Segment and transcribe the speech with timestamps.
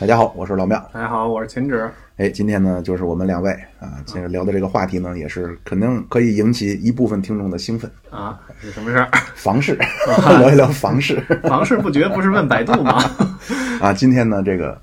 [0.00, 0.78] 大家好，我是老庙。
[0.92, 1.90] 大家好，我是秦止。
[2.16, 3.50] 哎，今天呢，就是我们两位
[3.80, 8.40] 啊，接着聊的这个话题呢，也是肯定可以引起一部分听众的兴奋啊。
[8.60, 9.08] 是什么事儿？
[9.34, 9.76] 房事，
[10.38, 11.20] 聊一聊房事。
[11.42, 13.02] 房事不绝不是问百度吗？
[13.82, 14.80] 啊，今天呢，这个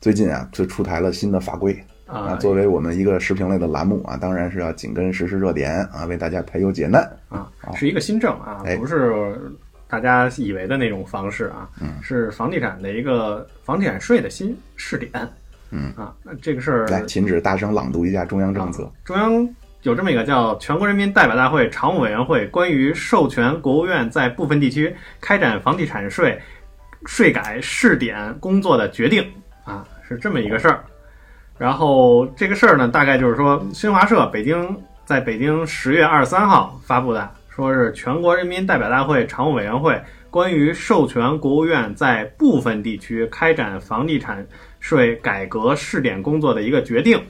[0.00, 1.76] 最近啊，就出台了新的法规
[2.06, 2.36] 啊。
[2.36, 7.50] 作为我们一个时评类的栏目啊，当然是要紧跟时事热点啊，为大家排忧解难啊。
[7.74, 9.36] 是一个新政啊，不是。
[9.92, 11.68] 大家以为的那种方式啊，
[12.00, 15.10] 是房地产的一个房地产税的新试点。
[15.68, 18.90] 嗯啊，那这个事儿来，秦止大声朗读一下中央政策。
[19.04, 19.46] 中央
[19.82, 26.40] 有这么一个叫《全国人民代表大会常务委员会关于授权国务院在部分地区开展房地产税
[27.04, 29.22] 税改试点工作的决定》
[29.70, 30.82] 啊，是这么一个事儿。
[31.58, 37.30] 然后这个事儿呢，大概就是说，新华社北京在北京十月二十三号发布的。
[37.54, 44.46] 说是全国人民代表大会常务委员会关于授权国务院在部分地区开展房地产
[44.80, 47.22] 税改革试点工作的一个决定。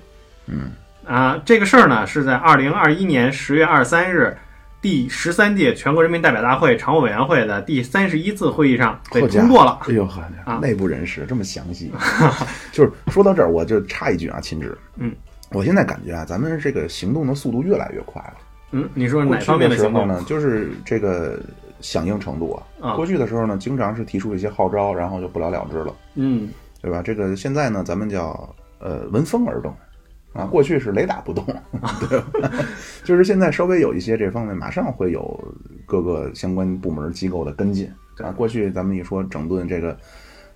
[0.47, 0.71] 嗯，
[1.05, 4.37] 啊，这个事儿呢是在二零二一年十月二十三日，
[4.81, 9.81] 第十三届全国人民代表大会常务委员会的第三十一次会议上被通过了。
[9.89, 10.23] 哎呦呵，
[10.61, 11.93] 内部人士这么详细。
[12.71, 14.79] 就是说到这儿，我就插一句啊，秦止。
[14.99, 15.13] 嗯，
[15.51, 18.35] 我现在感觉啊，咱们这个行动的速度越来越快了。
[18.73, 20.23] 嗯，你说哪方面的时候呢？
[20.27, 21.39] 就是这个
[21.81, 22.95] 响应程度啊。
[22.97, 25.95] 过去的时候呢，经常是提出一些号召，然后就不了了之了。
[26.15, 26.49] 嗯，
[26.81, 27.03] 对吧？
[27.03, 29.75] 这个现在呢，咱们叫呃闻风而动
[30.33, 30.47] 啊。
[30.47, 31.45] 过去是雷打不动，
[32.09, 32.51] 对吧？
[33.05, 35.39] 就是现在稍微有一些这方面，马上会有
[35.85, 38.33] 各个相关部门机构的跟进啊。
[38.33, 39.95] 过去咱们一说整顿这个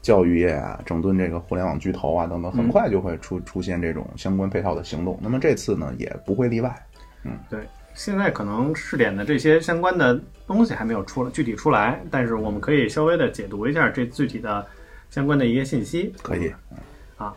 [0.01, 5.19] 教育业啊，整顿这个互联网巨头啊等等，很快就会出出现这种相关配套的行动。
[5.21, 6.75] 那么这次呢，也不会例外。
[7.25, 7.61] 嗯，对。
[7.97, 14.65] 现在可能试点的这些相关的东西还没有出来，具体出来，但是我们可以稍微的解读一下这具体的
[15.09, 16.13] 相关的一些信息。
[16.23, 16.53] 可以，
[17.17, 17.33] 啊，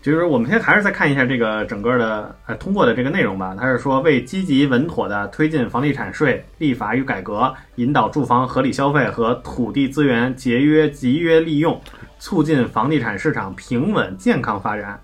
[0.00, 3.54] 就是我们先还是再看一下这个整个的呃通过的这个内容吧。
[3.56, 11.78] 它是说，为积极稳妥的推进房地产税立法与改革，引导住房合理消费和土地资源节约集约利用，
[12.18, 14.98] 促进房地产市场平稳健康发展。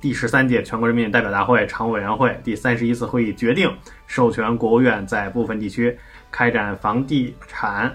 [0.00, 3.70] 第十三届全国人民代表大会常务委员会第三十一次会议决定，
[4.06, 5.96] 授权国务院在部分地区
[6.30, 7.94] 开展房地产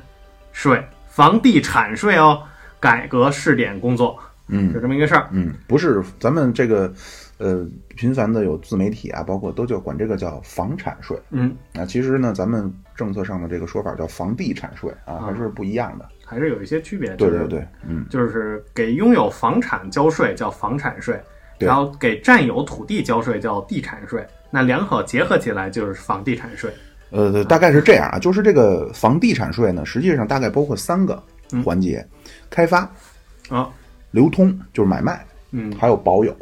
[0.52, 2.44] 税、房地产税哦
[2.80, 4.18] 改革试点工作。
[4.52, 5.28] 嗯，就这么一个事儿。
[5.32, 6.92] 嗯，不是咱们这个
[7.38, 11.20] 呃频繁的有自媒体啊，包括都叫管这个叫房产税。
[11.30, 17.16] 嗯，啊其实呢，咱们政策上的这个说法叫房地产税啊，还是不一样的，还是有一些区别。
[17.16, 21.20] 对对对，嗯，就是给拥有房产交税叫房产税。
[21.60, 26.72] 然后给占有土地交税叫地产税，那两口结合起来就是房地产税。
[27.12, 31.22] 呃，大概是这样啊，就是这个房地产税呢，实际上大概包括三个
[31.66, 32.06] 环节：
[32.50, 32.90] 开发
[33.50, 33.68] 啊、
[34.12, 36.36] 流通就是买卖，嗯，还有保有。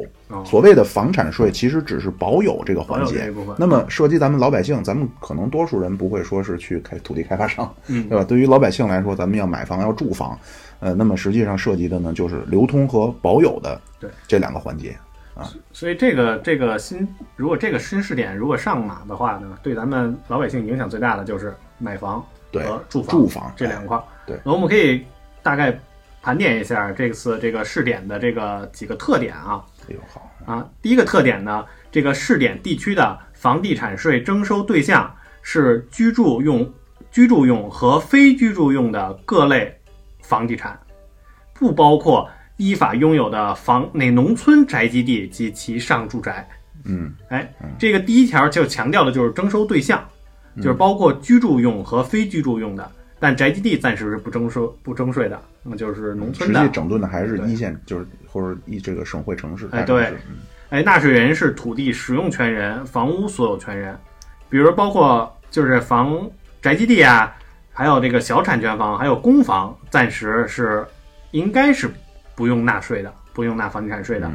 [0.44, 3.32] 所谓的房产税其实只是保有这个环节。
[3.56, 8.22] 那么涉及咱们老百姓，咱们可能多数人不会说是去开土地开发商，嗯，对吧？
[8.22, 10.38] 对于老百姓来说，咱们要买房要住房，
[10.80, 14.94] 呃，那么实际上涉及的呢就是流通和保有的对这两个环节。
[15.38, 17.06] 啊，所以这个这个新，
[17.36, 22.20] 如果这个新试点如果上马的话呢，对咱们老百姓影响最大的就是买房
[22.52, 23.96] 和住房住房这两块。
[24.26, 25.06] 对，那我们可以
[25.40, 25.78] 大概
[26.20, 29.64] 盘点一下这次这个试点的这个几个特点啊。
[29.88, 35.08] 哎呦好啊，第一个特点呢，这个试点地区的房地产税征收对象
[35.40, 36.68] 是居住用、
[37.12, 39.80] 居住用和非居住用的各类
[40.20, 40.76] 房地产，
[41.54, 42.28] 不包括。
[42.58, 46.46] 依法拥有的房那农村宅基地及其上住宅，
[46.84, 50.06] 嗯，哎，这个第一条就强调的就是征收对象，
[50.56, 56.60] 就是包括居住用和非居住用的，但宅基地暂时是不征收不征税的，那么就是农村的。
[56.60, 59.68] 实际整顿的还是一线，就是或者一这个省会城市。
[59.70, 60.12] 哎，对，
[60.70, 63.96] 哎，纳税人是土地使用权人、房屋所有权人，
[64.50, 66.28] 比如包括就是房
[66.60, 67.32] 宅基地啊，
[67.72, 70.84] 还有这个小产权房，还有公房，暂时是
[71.30, 71.88] 应该是。
[72.38, 74.30] 不用纳税的，不用纳房地产税的，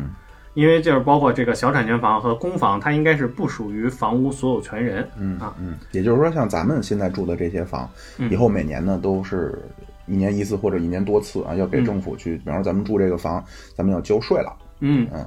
[0.55, 5.07] 因为就是包括这个小产权房和公房，它应该是不属于房屋所有权人。
[5.17, 7.89] 嗯啊，嗯，也就是说，像咱们现在住的这些房，
[8.29, 9.57] 以后每年呢都是
[10.05, 13.41] 一年一次或者一年多次啊，要给政府去，比方说咱们住这个房，
[13.73, 14.53] 咱们要交税了。
[14.81, 15.25] 嗯嗯，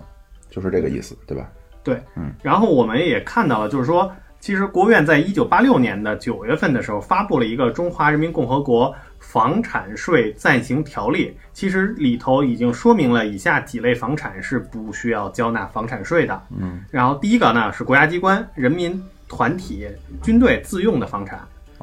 [0.51, 1.49] 就是这个意思，对吧？
[1.83, 2.31] 对，嗯。
[2.43, 4.13] 然后我们也看到了，就是说，
[4.47, 8.87] 其实国务院在一九八六年的九月份的时候，发布了一个《中华人民共和国》。
[9.19, 16.41] 房产税暂行条例其实里头已经说明了以下几类房产是不需要交纳房产税的。
[16.57, 19.89] 嗯，然后第一个呢是国家机关、人民团体、
[20.23, 21.41] 军队自用的房产；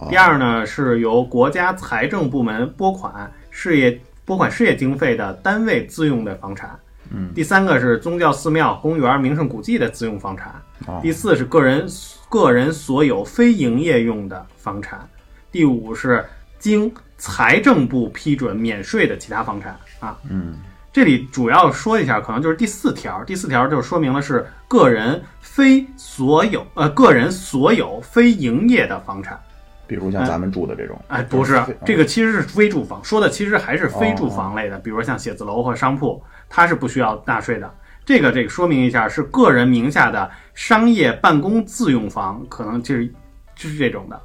[0.09, 6.79] 第二呢是由国家财政部门拨款、事业拨款事业经费的单位自用的房产。
[7.11, 10.55] 嗯，第三个是宗教寺庙、公园、名胜古迹的自用房产。
[10.87, 11.87] 哦第四是个人
[12.33, 15.07] 个人所有非营业用的房产。
[15.51, 16.25] 第五是
[16.57, 20.17] 经财政部批准免税的其他房产啊。
[20.27, 20.55] 嗯
[20.91, 23.23] 这里主要说一下，可能就是第四条。
[23.23, 29.39] 第四条就说明了是个人非所有呃个人所有非营业的房产。
[29.85, 36.19] 比如像咱们住的这种，哎，不是，这个个其实是非住房，说的其实还是非住房类的，比如像写字楼和商铺，
[36.49, 37.71] 它是不需要纳税的。
[38.05, 43.07] 这个这个说明一下，是个人名下的商业办公自用房，可能就是
[43.55, 44.21] 就是这种的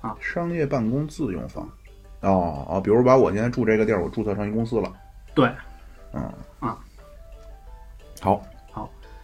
[0.00, 0.14] 啊。
[0.20, 1.68] 商业办公自用房。
[2.20, 4.92] 哦哦，比如把我现在住这个地儿，我注册成一公司了。
[5.34, 5.48] 对，
[6.12, 6.76] 嗯啊，
[8.20, 8.44] 好，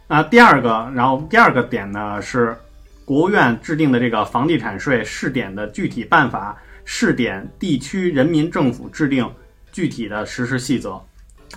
[0.06, 2.56] 那第二个，然后第二个点呢是
[3.04, 9.28] 国务院制定的这个房地产税试点的具体办法，试点地区人民政府制定
[9.72, 11.02] 具体的实施细则。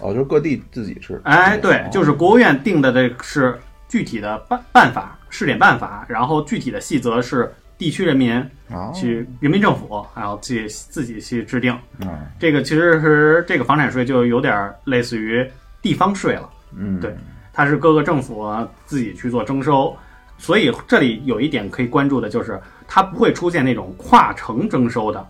[0.02, 1.20] 哦，就是各地自己吃。
[1.24, 8.38] 哎，对，哦就是国务院定的这是具体的办办法，试点办法，然后具体的细则是地区人民
[8.70, 11.78] 哦，去人民政府，然后去自己去制定。
[12.02, 12.10] 嗯
[12.40, 15.46] 这个其实是这个房产税就有点类似于
[15.82, 16.50] 地方税了。
[16.76, 17.16] 嗯，对
[17.54, 19.96] 它是各个政府啊自己去做征收，
[20.38, 25.26] 所以这里有一点可以关注的就是，它不会出现那种跨城征收的，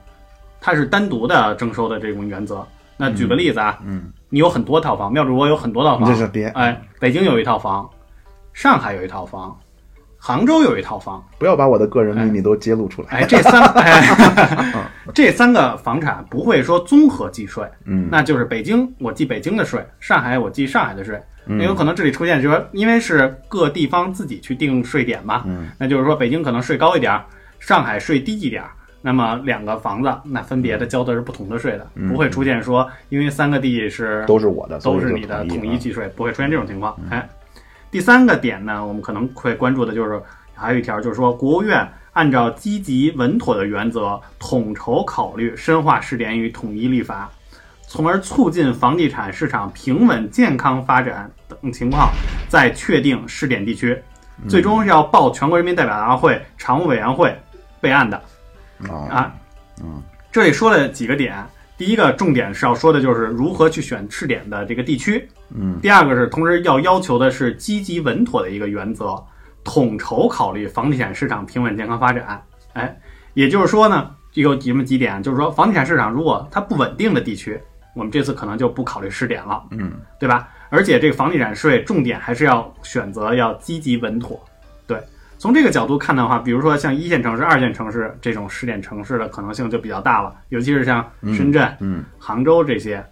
[0.60, 2.68] 它是单独的征收的这种原则。
[2.98, 7.90] 那举个例子啊，嗯，你有很多套房，妙主播有很多套房，这是别哎，北京有一套房，
[8.54, 9.58] 上海有一套房，
[10.18, 13.08] 杭州有一套房，不要把我的个人秘密都揭露出来。
[13.10, 14.04] 哎，这三 哎，
[15.14, 21.16] 这三个房产不会说综合计税，嗯那就是北京我计北京的税，上海我计上海的税。
[21.50, 27.24] 嗯那有可能这里出现就是说，因为是各地方自己去定税点嘛，嗯那就是说北京可能税高一点儿，
[27.60, 28.72] 上海税低一点儿。
[29.02, 36.98] 那么两个房子，那分别的交的是不同的税的，嗯不会出现说因为三个地是都是我的，都是你的统统一计税，不会出现这种情况。
[37.10, 37.30] 哎，
[37.92, 40.22] 第三个点呢，我们可能会关注的就是
[40.54, 47.30] 还有一条，就是说国务院按照积极稳妥的原则，统筹考虑深化试点与统一立法，
[47.84, 52.10] 从而促进房地产市场平稳健康发展等情况，
[52.50, 53.98] 再确定试点地区，
[54.50, 57.34] 最终是要报全国人民代表大会常务委员会
[57.80, 58.18] 备案的。
[58.18, 58.24] 啊
[58.90, 59.34] 啊，
[59.82, 60.02] 嗯
[60.32, 61.44] 这里说了几个点，
[61.78, 69.16] 第一个重点是要说的就是如何去选试点的这个地区，嗯第二个是同时要要求的是积极稳妥的一个原则，
[69.64, 72.42] 统筹考虑房地产市场平稳健康发展。
[72.74, 72.96] 哎，
[73.34, 77.60] 也就是说呢，有这么几点，就是说房地产市场如果它不稳定的地区，
[77.96, 80.50] 我们这次可能就不考虑试点了，嗯对吧？
[80.70, 84.40] 而且这个房地产税重点还是要选择要积极稳妥。
[85.38, 91.06] 对，从这个角度看的话，比如说像一线城市、二线城市这种试点城市的可能性就比较大了，尤其是像
[91.36, 93.04] 深圳、嗯杭州这些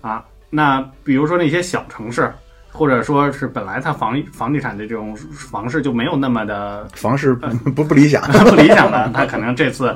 [0.00, 0.24] 啊。
[0.50, 2.32] 那比如说那些小城市，
[2.72, 8.22] 或者说是本来它房房地产的这种房市就没有那么的房市不不不理想。
[8.22, 9.94] 不理想 的，它可能这次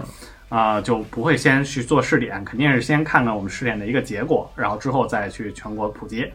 [0.49, 6.31] 啊、就不会先去做试点，肯定是先看看我们试点的一个结果，然后之后再去全国普及。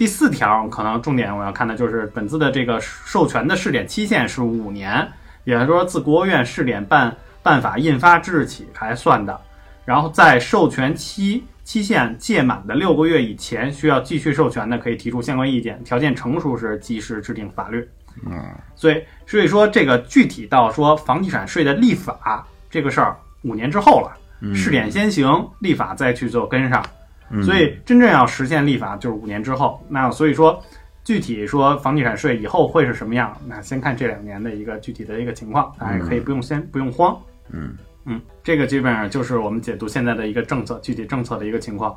[0.00, 5.06] 第四条可能重点我要看的就是本次的这个授权的试点期限是五年，
[5.44, 9.38] 也就是说自国务院试点办办法印发之日起才算的。
[9.84, 17.86] 然后在授权期期限届满的六个月以前，需要继续授权的可以提出相关意见，条件成熟时及时制定法律。
[18.24, 18.42] 嗯
[18.74, 24.16] 所以，所以说这个具体到说房地产税的立法这个事儿，五年之后了，
[24.54, 26.82] 试点先行，立法再去做跟上。
[27.30, 29.80] 嗯所以真正要实现立法，就是五年之后。
[29.88, 30.60] 那所以说，
[31.04, 37.16] 具体说房地产税以后会是什么样，那先看这两年的一个具体的一个情况，大家可以不用先不用慌。
[37.50, 41.96] 嗯，嗯，这个基本上就是我们解读现在的一个政策，具体政策的一个情况。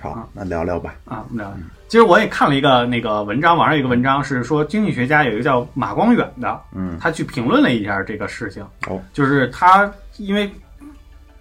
[0.00, 0.94] 好，那聊聊吧。
[1.04, 1.52] 啊，我们聊。
[1.88, 8.64] 其实我也看了一个那个文章，网上有一个文章是说经济学家有一个叫马光远的，嗯，他去评论了一下这个事情。
[8.86, 10.48] 哦，就是他因为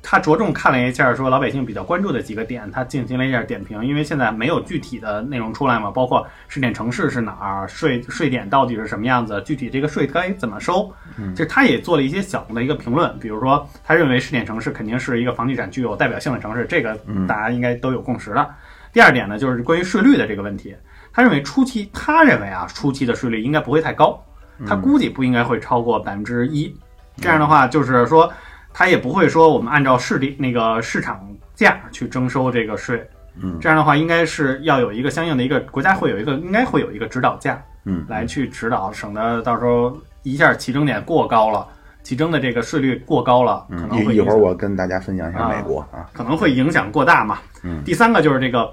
[0.09, 3.83] 他着重看了一下说老百姓比较关注的几个点，他进行了一下点评。
[3.85, 10.89] 因为现在没有具体的内容出来嘛，包括试点城市是哪儿，税税点到底是什么样子，具体这个税该怎么收。
[11.17, 18.47] 嗯就是他也做了一些小的一个评论，比如说他认为试点城市肯定是一个房地产具有代表性的城市，这个嗯大家应该都有共识了。
[18.93, 20.73] 第二点呢，就是关于税率的这个问题，
[21.11, 24.23] 他认为初期，他认为啊，初期的税率应该不会太高，
[24.65, 26.73] 他估计不应该会超过百分之一。
[27.19, 28.31] 这样的话，就是说，
[28.77, 33.03] 他也不会说我们按照市地那个市场价去征收这个税。
[33.41, 33.57] 嗯。
[33.59, 41.67] 这样的话，应该是要有一个相应的一个国家会有一个应该会有一个指导价，嗯来去指导，省得到时候一下起征点过高了，
[42.03, 45.79] 起征的这个税率过高了，可嗯，能会一一会儿我跟大家分享一下啊美国。
[45.91, 47.39] 啊，可能会影响过大嘛。
[47.63, 47.83] 嗯。
[47.83, 48.71] 第三个就是这个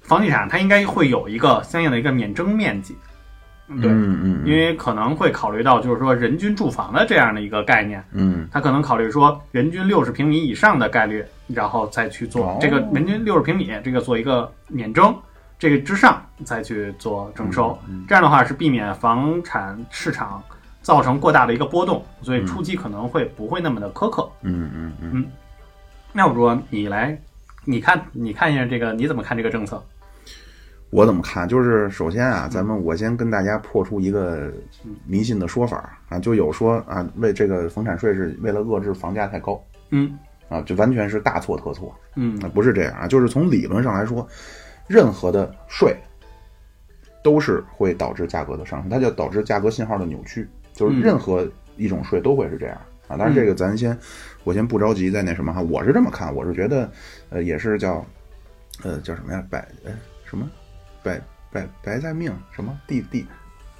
[0.00, 2.96] 房地产，它应该会有一个相应的一个免征面积，
[3.80, 8.48] 对，嗯嗯，因为可能会考虑到就是说人均住房的这样的一个概念，嗯。
[8.50, 12.58] 他可能考虑说人均六十平米以上的概率，然后再去做、哦。
[12.60, 15.14] 这个人均六十平米这个做一个免征，
[15.58, 20.42] 这个之上再去做征收，嗯这样的话是避免房产市场
[20.82, 24.28] 造成过大的一个波动，所以初期可能会不会那么的苛刻。
[24.42, 24.92] 嗯嗯。
[25.00, 25.26] 嗯，
[26.12, 27.16] 那我说你来，
[27.64, 29.80] 你看你看一下这个，你怎么看这个政策？
[30.90, 31.46] 我怎么看？
[31.46, 34.52] 就是首先啊，咱们我先跟大家破除一个
[35.06, 40.18] 迷信的说法啊，就有说啊，为这个房产税是为了遏制房价太高嗯
[40.48, 41.94] 啊，这完全是大错特错。
[42.16, 44.26] 嗯啊，不是这样啊，就是从理论上来说，
[44.88, 45.96] 任何的税
[47.22, 53.14] 都是会导致价格的上升，它就导致价格信号的扭曲，就是嗯任何一种税都会是这样啊。
[53.16, 53.96] 但是，这个咱先
[54.42, 56.90] 我先不着急在那什么哈，我是这么看，我是觉得
[57.28, 58.04] 呃也是叫
[58.82, 59.92] 呃叫什么呀，百呃
[60.24, 60.50] 什么
[61.02, 61.20] 百
[61.52, 63.26] 百百在命什么地地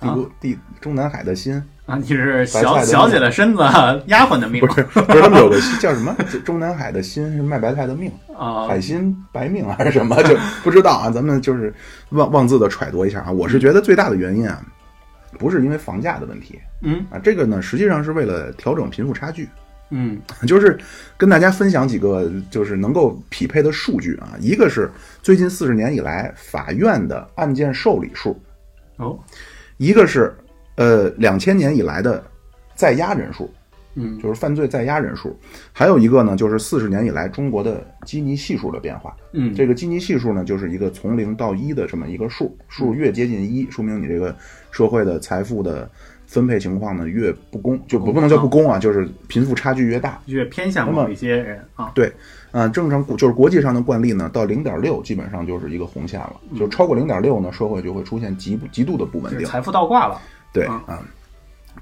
[0.00, 1.54] 地啊地中南海的心，
[1.86, 3.62] 啊，你是小小姐的身子，
[4.06, 8.10] 丫鬟的命不是 不是他们有个叫什么中南海的心是卖白菜的命。
[8.36, 11.10] 啊海心白命还是什么，就不知道啊。
[11.10, 11.72] 咱们就是
[12.10, 13.30] 妄妄自的揣度一下啊。
[13.30, 14.62] 我是觉得最大的原因啊，
[15.38, 19.46] 不是因为房价的问题嗯啊，这个呢实际上是为了调整贫富差距，
[19.90, 20.78] 嗯就是
[21.16, 24.36] 跟大家分享几个就是能够匹配的数据啊。
[24.40, 24.90] 一个是
[25.22, 28.40] 最近四十年以来法院的案件受理数，
[28.96, 29.18] 哦
[29.78, 30.32] 一个是
[30.76, 32.24] 呃两千年以来的
[32.74, 33.50] 在押人数，
[33.94, 35.36] 嗯就是犯罪在押人数，
[35.72, 39.16] 还有一个呢就是四十年以来中国的基尼系数的变化。
[39.32, 44.34] 嗯这个基尼系数呢，就是一个从零到一的这么一个数，数越接近一，说明你这个
[44.70, 45.90] 社会的财富的
[46.30, 50.20] 分配情况呢越不公，就不不能叫不公啊，就是贫富差距越大。
[50.26, 51.90] 越偏向某一些人啊。
[51.92, 52.12] 对，
[52.52, 59.44] 啊、正常就是国际上的惯例呢，到零点六基本上就是一个红线了，就超过零点六呢，社会就会出现极极度的不稳定。
[59.44, 60.20] 财富倒挂了。
[60.52, 61.02] 对啊啊，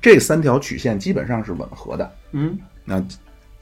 [0.01, 2.11] 这三条曲线基本上是吻合的。
[2.33, 3.05] 嗯那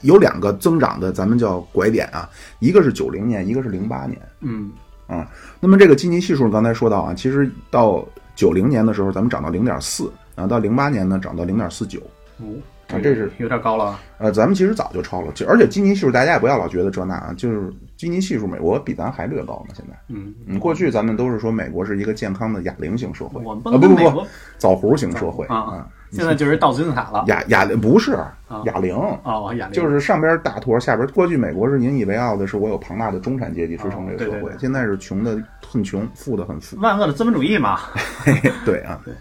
[0.03, 4.21] 有两个增长的，咱们叫拐点啊，一个是九零年，一个是零八年。
[4.41, 4.71] 嗯
[5.09, 5.29] 啊，
[5.59, 11.99] 那么这个基尼系数刚才说到啊，其实到九零年的时候，咱们涨到零点四啊，到零八年呢涨到零点四九，
[12.39, 12.47] 哦，
[12.89, 14.01] 啊这是有点高了啊。
[14.19, 19.75] 呃，咱们其实早就超了，而且基尼系数大家也不要老觉得这那啊，就是基尼系数美国比咱还略高呢。
[19.77, 24.27] 现在，嗯，嗯，过去咱们都是说美国是一个健康的哑铃型社会，我们不啊不不不，
[24.57, 27.25] 枣核型社会啊啊，现在就是倒金字塔了。
[27.29, 28.17] 哑哑铃不是
[28.65, 28.95] 哑铃。
[29.25, 36.79] 哦，哑铃就是上边大坨，下边过去美国是引以为傲的是我有庞大的中产阶级支撑这个社会，现在是穷的很穷，富的很富。
[36.79, 37.81] 万恶的资本主义嘛。
[38.65, 39.13] 对啊，对。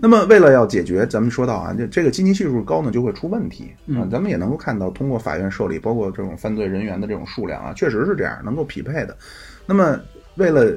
[0.00, 4.02] 那么，为了要解决，咱们说到啊，这这个基尼系数高呢，就会出问题啊。
[4.02, 9.16] 嗯咱们也能够看到，通过法院受理，包括这种犯罪人员的这种数量啊，确实是这样，能够匹配的。
[9.66, 9.98] 那么，
[10.36, 10.76] 为了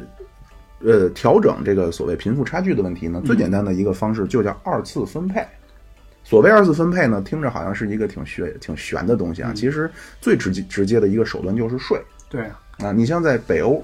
[0.79, 5.45] 呃调整这个所谓贫富差距的问题呢，最简单的一个方式就叫二次分配。
[6.23, 9.89] 所谓二次分配呢，听着好像是一个挺玄挺玄的东西啊，其实
[10.19, 11.97] 最直接直接的一个手段就是税。
[12.27, 12.41] 对，
[12.79, 13.81] 啊，你像在北欧，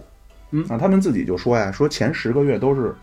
[0.52, 2.94] 嗯啊，他们自己就说呀，说前十个月都是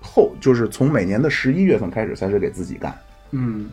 [0.00, 2.92] 后，就是从每年的十一月份开始才是给自己干，
[3.30, 3.70] 嗯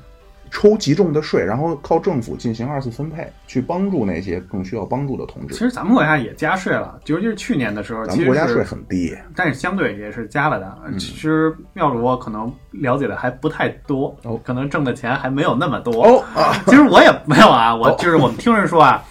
[0.50, 5.54] 抽极重的税，然后靠政府进行二次分配，去帮助那些更需要帮助的同志。
[5.54, 10.78] 其实咱们国家也加税了，尤其是去年的时候，咱们国家税很低，但是相对也是加了的。
[10.86, 16.02] 嗯其实妙主播可能了解的还不太多，哦可能挣的钱还没有那么多。
[16.02, 19.04] 哦啊，其实我也没有啊，我哦就是我们听人说啊，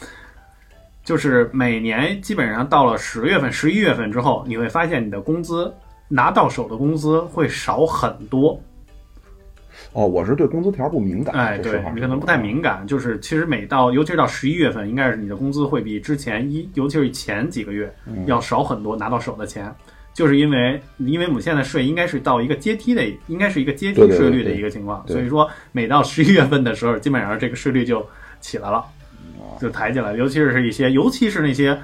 [1.04, 5.70] 就是每年基本上到了十月份、十一月份之后，你会发现你的工资
[6.08, 8.60] 拿到手的工资会少很多。
[9.92, 19.74] 哦，我是对工资条不敏感，哎，对你可能不太敏感，就是其实每到，尤其是到十一月份，应该是你的工资会比之前一，尤其是前几个月嗯要少很多，拿到手的钱，
[20.12, 28.06] 就是因为因为我们现在税应该是到一个阶梯的，应该是一个阶梯税率的一个情况，对所以说每到十一月份的时候，基本上这个税率就
[28.40, 28.78] 起来了，
[29.38, 31.78] 哦就抬起来，尤其是一些，尤其是那些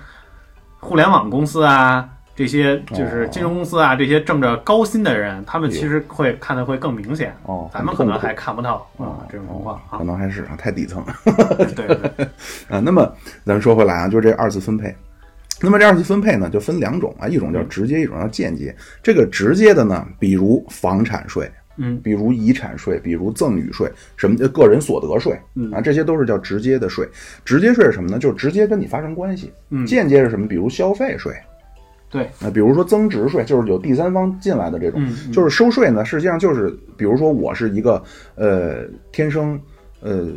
[0.81, 2.09] 互联网公司啊。
[2.35, 7.35] 这些就是金融公司啊，这些挣着高薪的人，他们其实会看的会更明显。
[7.45, 10.05] 哦，咱们可能还看不到啊、哦这种情况啊可。
[10.05, 11.15] 能还是啊太底层了。
[11.77, 12.25] 对对，
[12.69, 13.05] 啊，那么
[13.45, 14.95] 咱们说回来啊，就是这二次分配。
[15.61, 18.75] 那么这二次分配呢，就分两种啊，一种叫直接，一种叫间接。
[19.03, 27.07] 这个直接的呢，比如房产税，嗯比如遗产税，比如赠与税，什么叫个人所得税嗯啊，这些都是叫直接的税。
[27.45, 28.19] 直接税是什么呢？
[28.19, 29.53] 就是直接跟你发生关系。
[29.71, 30.49] 嗯间接是什么？
[30.49, 31.33] 比如消费税，
[32.13, 35.33] 对，那，比如说增值税，就是有第三方进来的这种，嗯嗯。
[35.33, 38.03] 就是收税呢，实际上就是，比如说我是一个
[38.35, 39.59] 呃天生
[40.01, 40.29] 呃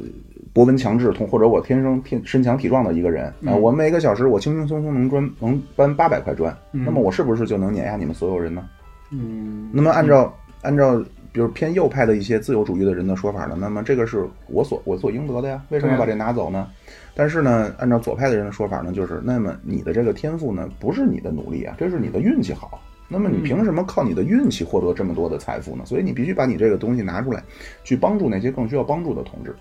[0.54, 8.64] 博文强志，同或者我天生天身强体壮的一个人啊，我每个小时我轻轻松松能砖能搬八百块砖，那么我是不是就能碾压你们所有人呢？
[9.12, 10.98] 嗯，那么按照按照
[11.34, 16.68] 比如偏右派的一些自由主义的人的说法呢，那么这个是我所我所应得的呀，为什么要把这拿走呢？
[17.16, 22.82] 但是呢，按照左派的人的说法呢，就是那么你的这个天赋呢，不是你的努力啊，这是你的运气好。
[23.08, 25.86] 那么你凭什么靠你的运气获得这么多的财富呢？
[25.86, 27.42] 所以你必须把你这个东西拿出来，
[27.84, 29.56] 去帮助那些更需要帮助的同志。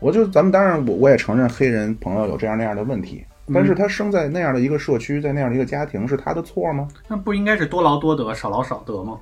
[0.00, 6.86] 我就咱们当然我我也承认黑人朋友有这样那样的问题，但是他生在那样的一个社区，在那样的一个家庭，是他的错吗？
[7.08, 9.18] 那不应该是多劳多得，少劳少得吗？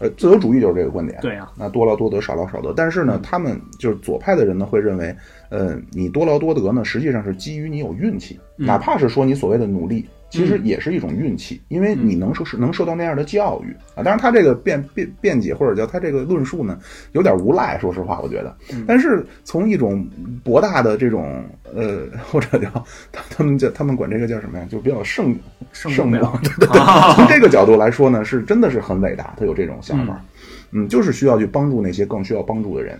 [0.00, 1.18] 呃，自由主义就是这个观点。
[1.20, 2.72] 对呀、那多劳多得，少劳少得。
[2.74, 5.14] 但是呢，他们就是左派的人呢，会认为，
[5.50, 14.02] 呃，你多劳多得呢，实际上是基于你有运气，哪怕是说你所谓的努力，其实也是一种运气，因为你能受是能受到那样的教育啊。
[14.02, 16.78] 当然，他这个辩辩辩解或者叫他这个论述呢，
[17.12, 18.56] 有点无赖，说实话，我觉得。
[18.86, 20.08] 但是从一种
[20.44, 21.44] 博大的这种
[21.74, 22.70] 呃，或者叫
[23.10, 24.64] 他他们叫他们管这个叫什么呀？
[24.70, 25.36] 就比较圣
[25.72, 26.16] 圣圣母
[27.16, 30.24] 从这个角度来说呢，是真的是很伟大，他有这种想法，
[30.70, 32.98] 嗯，就是需要去帮助那些更需要帮助的人。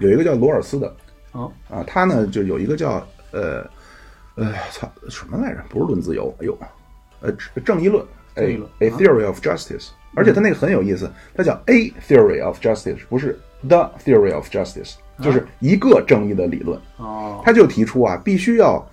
[0.00, 0.94] 有一个叫罗尔斯的
[1.32, 3.66] 哦，啊，他呢就有一个叫呃
[4.38, 5.62] 呃操什么来着？
[5.68, 6.56] 不是论自由，哎呦，
[7.20, 7.32] 呃
[7.64, 8.04] 正义论，
[8.34, 16.80] 正义论 a a theory of justice，而且他那个很有意思，他叫 a theory of justice，不是 the theory of justice，就是一个正义的理论。
[16.98, 18.88] 哦，他就提出啊，必须要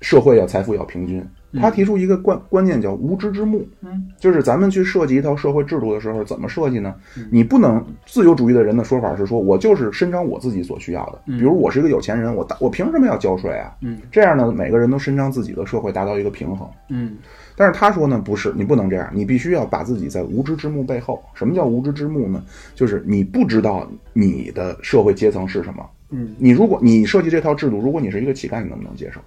[0.00, 1.24] 社会要财富要平均。
[1.54, 6.94] 他提出一个观观念叫无知之幕，嗯，就是咱们去设计一套社会制度的时候，怎么设计呢？
[7.30, 11.20] 你不能自由主义的人的说法是说，我就是伸张我自己所需要的。
[11.26, 13.74] 比如我是一个有钱人，我大我凭什么要交税啊？
[13.80, 16.68] 嗯，这样呢，每个人都伸张自己的社会，达到一个平衡。
[16.88, 17.16] 嗯
[17.58, 21.22] 但是他说呢，不是，你不能这样，你必须要把自己在无知之幕背后。
[21.32, 22.44] 什么叫无知之幕呢？
[22.74, 25.82] 就是你不知道你的社会阶层是什么。
[26.10, 29.20] 嗯你如果你设计这套制度，如果你是一个乞丐，你能不能接受？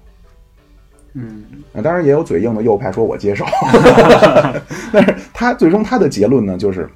[1.14, 1.44] 嗯。
[1.74, 3.46] 啊，当然也有嘴硬的右派说我接受
[4.94, 6.90] 但是他最终他的结论呢，就是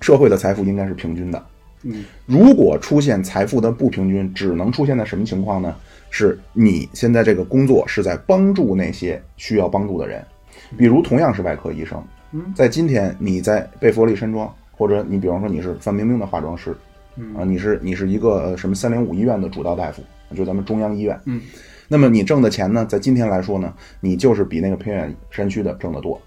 [0.00, 1.46] 社会的财富应该是平均的。
[1.82, 2.04] 嗯。
[2.26, 5.74] 如果出现财富的不平均，只能出现在什么情况呢？
[6.12, 10.20] 是你现在这个工作是在帮助那些需要帮助的人，
[10.76, 12.52] 比如同样是外科医生，嗯。
[12.52, 16.76] 在今天你在贝弗利山庄，或者你比方说你是范冰冰的化妆师，
[17.14, 17.32] 嗯。
[17.36, 20.02] 啊，你是你是一个呃什么三零五医院的主刀大夫，
[20.34, 21.40] 就咱们中央医院，嗯，
[21.92, 26.20] 那么你挣的钱呢，在今天来说呢，你就是比那个偏远山区的挣得多。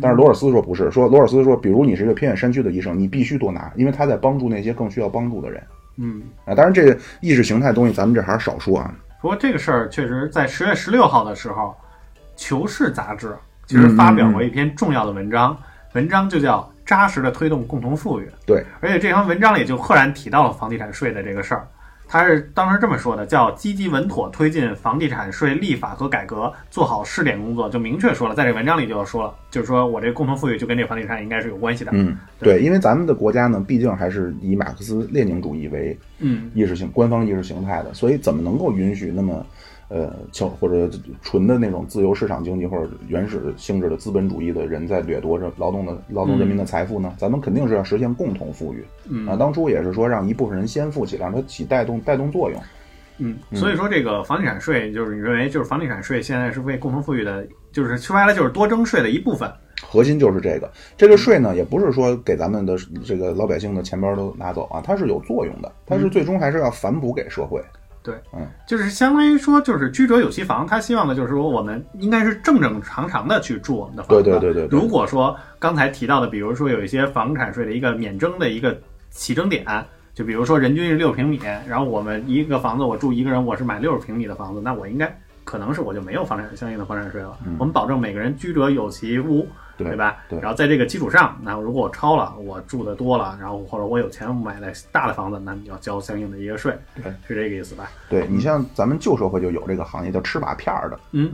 [0.00, 5.62] 但是罗尔斯说不是，说罗尔斯说，比如你是一个偏远山区的医生，你必须多拿，因为他在帮助那些更需要帮助的人
[5.98, 6.22] 嗯。
[6.46, 6.54] 啊。
[6.54, 8.94] 当然，这个意识形态东西咱们这还是少说啊。
[9.20, 11.64] 不过这个事儿确实在十月十六号的时候，
[12.34, 15.54] 《求是》杂志其实发表过一篇重要的文章，
[15.92, 18.24] 文章就叫《扎实的推动共同富裕》。
[18.46, 21.68] 对，而且这篇文章里就赫然提到了房地产税的这个事儿。
[22.12, 31.90] 他是当时这么说的，叫积极稳妥推进房地产税立法和改革，做好试点工作，就明确说了，在这文章里就要说了，就是说我这共同富裕就跟这个房地产应该是有关系的。
[31.94, 39.46] 嗯，对，因为咱们的国家呢，毕竟还是以马克思列宁主义为嗯意识形官方意识形态的，所以怎么能够允许那么
[39.92, 40.88] 呃巧或者
[41.20, 47.14] 纯的那种自由市场经济或者原始性质的资本主义的人在掠夺着劳动的劳动人民的财富呢？
[47.18, 48.82] 咱们肯定是要实现共同富裕。
[49.08, 52.58] 嗯啊，当初也是说让一部分人先富起来，让它起带动带动作用。
[53.18, 59.52] 嗯，所以说这个房地产税，就是你认为就是房地产税现在是为共同富裕的，就是说白了就是多征税的一部分。
[59.84, 67.60] 核心就是这个，这个税呢，也不是说给咱们的这个老百姓的钱包都拿走啊，它是有作用的，它是最终还是要反哺给社会。
[68.02, 74.22] 对，嗯，就是相当于说，就是居者有其房，他希望的就是说，我们应该是正正常常的去住我们的房子。
[74.22, 78.76] 对对对对对如果说刚才提到的，比如说有一些房产税的一个免征的一个
[79.10, 79.64] 起征点，
[80.14, 81.38] 就比如说人均是六平米，
[81.68, 87.38] 然后我们一个房子我住一个人，我是买六十平米的房子，那我应该可能是我就没有房产相应的房产税了。
[87.58, 89.46] 我们保证每个人居者有其屋。
[89.82, 90.16] 嗯对对吧？
[90.28, 97.90] 对然后在这个基础上，那如果我超了，我住的多了，然后或者我有钱买的大的房子，那你要交相应的一个税，对，是这个意思吧？
[98.08, 101.32] 对你像咱们旧社会就有这个行业叫吃把片儿的，嗯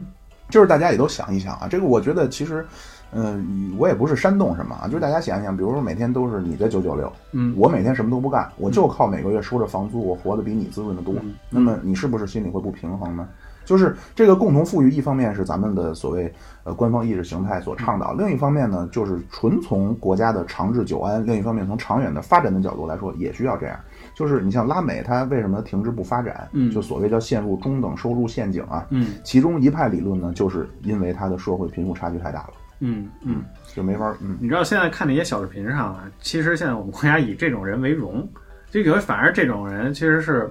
[0.51, 2.67] 就是大家也都想一想啊，这个我觉得其实，
[3.13, 11.15] 嗯、我也不是煽动什么啊，就是大家想一想，比如说每天都是你在九九六，嗯我每天什么都不干，我就靠每个月收着房租，我活得比你滋润的多。
[11.21, 13.29] 嗯那么你是不是心里会不平衡呢？
[13.69, 16.33] 就是这个共同富裕，一方面是咱们的所谓
[16.65, 23.79] 呃官方意识形态所倡导，另一方面呢，就是纯从国家的长治久安，另一方面从长远的发展的角度来说，也需要这样。
[24.15, 26.49] 就是你像拉美，它为什么停滞不发展？
[26.53, 28.87] 嗯就所谓叫陷入中等收入陷阱啊。
[28.89, 33.43] 嗯其中一派理论呢，就是因为它的社会贫富差距太大了，嗯嗯，
[33.75, 34.39] 就没法儿嗯。
[34.41, 38.27] 你知道现在看那些小视频上啊，其实现在我们国家以这种人为荣，
[38.71, 40.51] 就有反而这种人其实是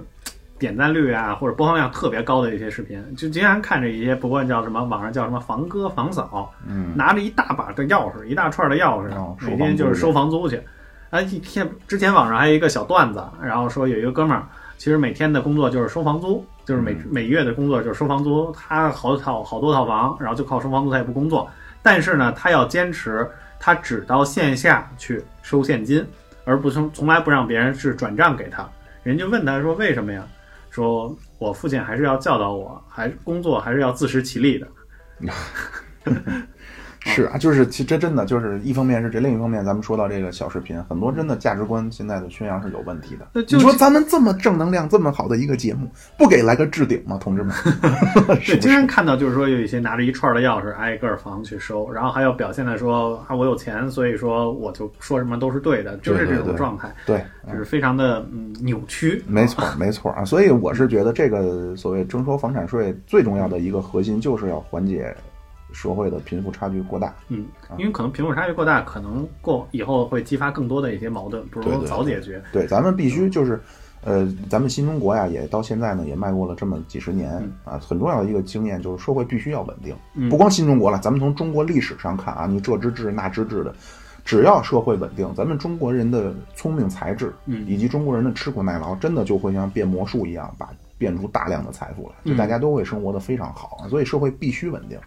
[0.58, 10.60] 点赞率啊或者播放量特别高的一些视频，就经常看着一些不管叫什么网上叫什么房哥房嫂，嗯，拿着一大把的钥匙，一大串的钥匙，哦每天就是收房房租去。
[11.10, 18.52] 啊，一天之前网上还有一个小段子，然后说有一个哥们儿，其实每天的工作就是收房租，就是每、嗯每月的工作就是收房租。
[18.52, 21.48] 他好套好多套房，然后就靠收房租，他也不工作。
[21.82, 23.26] 但是呢，他要坚持，
[23.58, 26.04] 他只到线下去收现金，
[26.44, 28.68] 而不从从来不让别人是转账给他。
[29.02, 30.22] 人就问他说为什么呀？
[30.70, 34.68] 说我父亲还是要教导我，还工作还是要自食其力的。
[37.00, 43.42] 是啊，就是其这真的就是一方面是这，另一方面咱们说到这个小视频，很多真的价值观现在的宣扬是有问题的。
[43.44, 47.54] 就你说咱们这么正能量、这么好的一个节目，不给来个置顶吗，同志们？
[48.42, 48.58] 是？
[48.58, 59.22] 经常看到就是说有一些拿着一串的钥匙挨个房去收，然后还要表现的说啊我有钱，所以说我就说什么都是对的，就是这种状态，对，就是非常的嗯扭曲。
[59.26, 60.24] 没错，没错啊。
[60.24, 65.14] 所以我是觉得，这个所谓征收房产税最重要的一个核心，就是要缓解
[65.80, 67.14] 社会的贫富差距过大。
[67.28, 67.46] 嗯，
[67.78, 72.42] 因为可能贫富差距过大，可能过以后会激发更多的一些矛盾，不如早解决。
[72.52, 73.60] 对，咱们必须就是，
[74.02, 77.30] 呃，咱们新中国呀，也到现在呢，也迈过了这么几十年
[77.64, 77.78] 啊。
[77.78, 79.94] 很重要的一个经验就是，社会必须要稳定。
[80.14, 83.72] 嗯不光新中国了，咱们从中国历史上看啊，你这之治那之治的，
[84.24, 93.86] 只要社会稳定，咱们中国人的聪明才智，嗯以及中国人的吃苦耐劳，真的就会像变魔术一样，把变出大量的财富来，就嗯大家都会生活的非常好。
[93.88, 94.98] 所以社会必须稳定。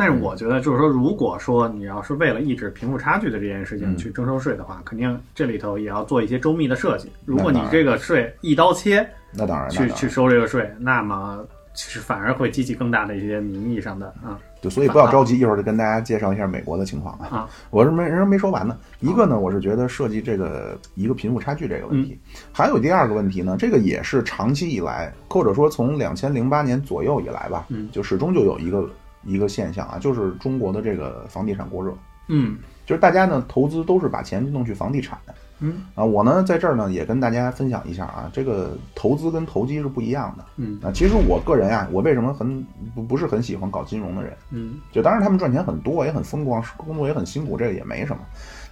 [0.00, 7.12] 但是我觉得，就是说，如果说你要是为了抑制贫富差距的这件事情嗯去征收税的话，肯定这里头也要做一些周密的设计。
[7.26, 17.26] 如果你这个税一刀切那当然，那去去收这个税，那么其实反而会激起更大的一些民意上的啊对，所以不要着急，一会儿就跟大家介绍一下美国的情况啊。
[17.28, 18.76] 啊，我是没人没说完呢。
[19.00, 22.18] 一个呢，我是觉得涉及这个一个贫富差距这个问题，
[22.52, 28.86] 还有第二个问题呢，这个也是长期以来，或者说从两千零八年左右以来吧，嗯就始终就有一个
[29.24, 31.92] 一个现象啊，就是中国的这个房地产过热，
[32.28, 35.18] 嗯就是大家呢投资都是把钱弄去房地产
[35.60, 36.04] 嗯啊。
[36.04, 40.90] 我呢在这儿呢也跟大家分享一下啊，这个投资跟投机是不一样的嗯啊。
[40.92, 44.32] 其实我个人啊，我为什么很不不是很喜欢搞金融的人？
[44.50, 48.22] 嗯就当然他们赚钱很多，也很风光，工作也很辛苦，这个也没什么。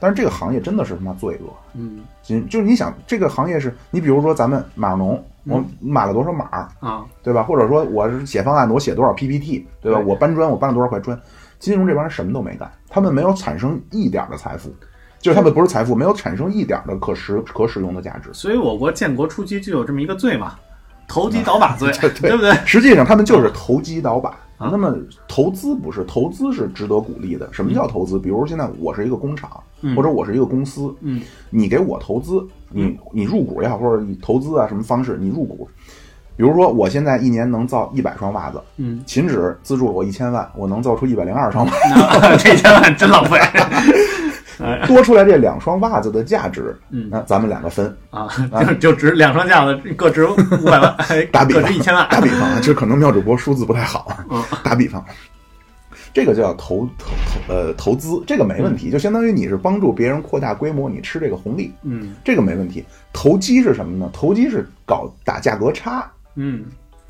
[0.01, 1.53] 但是这个行业真的是他妈罪恶。
[1.75, 7.43] 嗯就就是你想，这个行业是你比如说咱们码农，我码了多少码，啊对吧？
[7.43, 9.99] 或者说我是写方案的，我写多少 PPT，对吧？
[9.99, 11.19] 对我搬砖，我搬了多少块砖。
[11.59, 14.73] 金融这帮人什么都没干，他们没有产生一点儿的财富，
[15.19, 18.31] 就是他们不是财富，没有产生一点儿的可使可使用的价值。
[18.33, 20.55] 所以我国建国初期就有这么一个罪嘛，
[21.09, 22.53] 投机倒把罪，对对不对？
[22.65, 24.37] 实际上他们就是投机倒把。
[24.59, 24.69] 啊。
[24.71, 24.95] 那么
[25.27, 27.49] 投资不是，投资是值得鼓励的。
[27.53, 28.19] 什么叫投资？
[28.19, 29.97] 比如现在我是一个工厂，嗯。
[29.97, 31.23] 或者我是一个公司，嗯。
[31.49, 35.67] 你给我投资，你你入股也好，或者你投资啊什么方式，你入股。
[36.37, 42.37] 比如说，我现在一年能造一百双袜子，嗯，秦止资助了我一千万，我能造出一百零二双袜，子。
[42.45, 43.37] 这一千万真浪费
[44.87, 47.97] 多出来这两双袜子的价值，嗯那咱们两个分。
[48.11, 48.29] 啊，
[48.65, 50.97] 就就值两双架子各值五百万，
[51.33, 54.09] 打比方，值一千万，打比方啊，这可能妙主播数字不太好。
[54.31, 55.05] 嗯打比方，
[56.13, 57.11] 这个叫投投
[57.47, 62.85] 投呃投资，这个没问题，就相当于你是帮助别人扩大规模，你吃这个红利，嗯这个没问题。
[63.13, 64.11] 投机是什么呢？
[64.13, 66.65] 投机是搞打价格差，嗯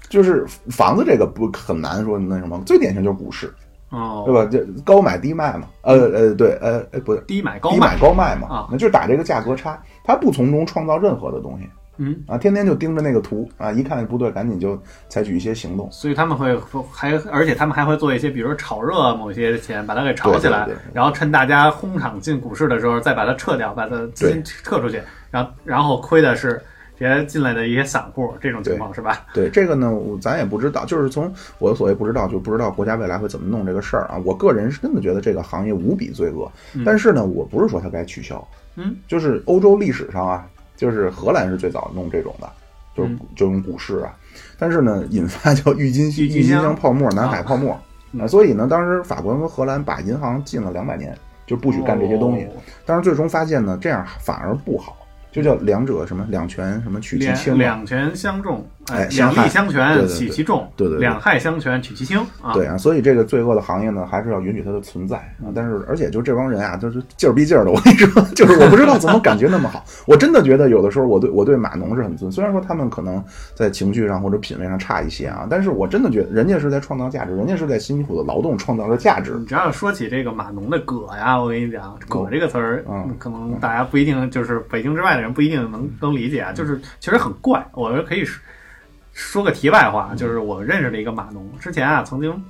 [0.08, 3.52] 就是房子这个不很难说那什么，最典型就是股市，
[3.90, 4.44] 哦，对吧？
[4.46, 11.68] 就高买低卖嘛，呃呃对呃呃不对，低买高低买高卖嘛啊，那就是打这个价格差，他不从中创造任何的东西
[12.00, 15.88] 嗯，啊，天天就盯着那个图啊，一看不对，赶紧就采取一些行动。
[15.90, 16.56] 所以他们会
[16.92, 26.62] 还而且他们还会做一些，比如说炒热某些钱，把它给炒起来，对对对然后趁大家哄场进股市的时候再把它撤掉，把它资金撤出去，然后然后亏的是
[26.98, 29.26] 这些进来的一些散户，这种情况是吧？
[29.32, 34.20] 对这个呢，咱也不知道，就是从我所谓不知道，就不知道国家未来会怎么弄这个事儿啊。
[34.24, 36.50] 我个人是真的觉得这个行业无比罪恶，
[36.84, 42.50] 但是呢，我不是说它该取消，嗯，就是欧洲历史上啊，就是荷兰是最早弄这种的，
[42.96, 44.16] 就是嗯这种股市啊，
[44.58, 47.78] 但是呢，引发叫郁金郁金郁金香香泡沫、南海泡沫
[48.26, 52.44] 所以呢，当时法国人和荷兰把银行禁了两百年，就不许干这些东西。
[52.46, 52.50] 哦
[52.86, 54.96] 但是最终发现呢，这样反而不好，
[55.30, 57.56] 就叫两者什么两全什么取其轻。
[57.58, 62.52] 两全相重，哎两害利相权，取其重；对对对两害相权，取其轻啊。
[62.54, 65.52] 对啊，所以这个罪恶的行业呢，还是要允许它的存在啊。
[65.54, 67.70] 但是，而且就这帮人啊，就是劲儿逼劲儿的。
[67.70, 69.84] 我跟你说， 就是我不知道怎么感觉那么好。
[70.06, 73.22] 我真的觉得有的时候我对我对码农是很尊，虽然说他们可能
[73.54, 79.34] 在情绪上或者品味上差一些啊，但是我真的觉得人家是在创造价值，人家是在辛苦的劳动创造的价值。
[79.38, 87.64] 你只要说起这个码农的“葛”呀，我跟你讲，“葛”这个词儿，嗯可能大家不一定就是北京之外的人不一定能能理解啊，就是其实很怪。
[87.74, 88.40] 我觉得可以是
[89.18, 92.44] 说个题外话，就是我认识了一个码农，之前啊曾经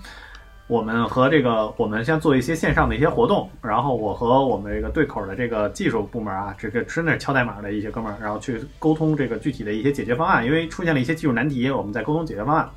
[0.66, 12.68] 我们和这个我们先做一些线上的一些活动，然后我和我们这个对口的这个技术部门啊，这个真的是敲代码的一些哥们儿，然后去沟通这个具体的一些解决方案，因为出现了一些技术难题，我们在沟通解决方案。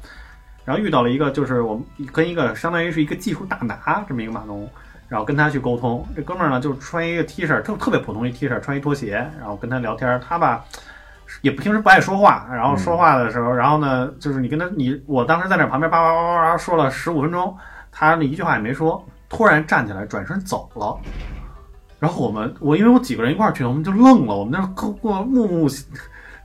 [0.63, 4.69] 然后遇到了一个，就是我们跟一个相当于是一个技术大拿这么一个码农，
[5.09, 6.07] 然后跟他去沟通。
[6.15, 10.21] 这哥们儿呢，就是穿一个 T 恤，特特别普通一 T 恤，穿一拖鞋，然后跟他聊天。
[10.21, 10.63] 他吧，
[11.41, 17.55] 也平时不爱说话，然后说话的时候，然后呢，就是你跟他，你我当时在那旁边叭叭叭叭叭说了十五分钟，
[17.91, 20.97] 他那一句话也没说，突然站起来转身走了。
[21.99, 25.69] 然后我们，我因为我几个人一块儿去，我们就愣了，我们那过过目目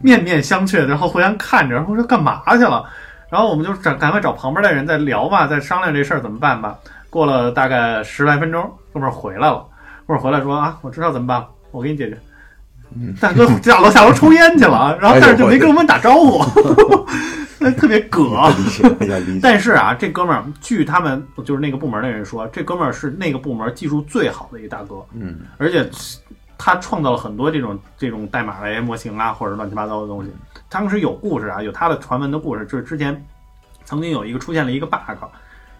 [0.00, 2.84] 面面相觑，然后互相看着，然后说干嘛去了？
[3.28, 6.78] 然后我们就赶赶快找旁边的人在聊吧，在商量这事儿怎么办吧。
[7.08, 9.66] 过了大概十来分钟，哥们儿回来了，
[10.06, 12.18] 哥们儿回来说啊，我知道怎么办，我给你解决。
[13.20, 16.44] 大哥下楼下楼抽烟去了，然后但是就没跟我们打招呼，
[17.58, 18.50] 那特别葛。
[19.42, 25.88] 但是啊，这哥们儿据他们就是那个部门的人说，这哥们儿是那个部门技术最好的一大哥，嗯而且
[26.58, 30.30] 他创造了很多这种这种代码类模型啊，或者乱七八糟的东西。
[30.68, 33.24] 当时有故事啊，有他的传闻的故事，就是之前
[33.84, 34.98] 曾经有一个出现了一个 bug，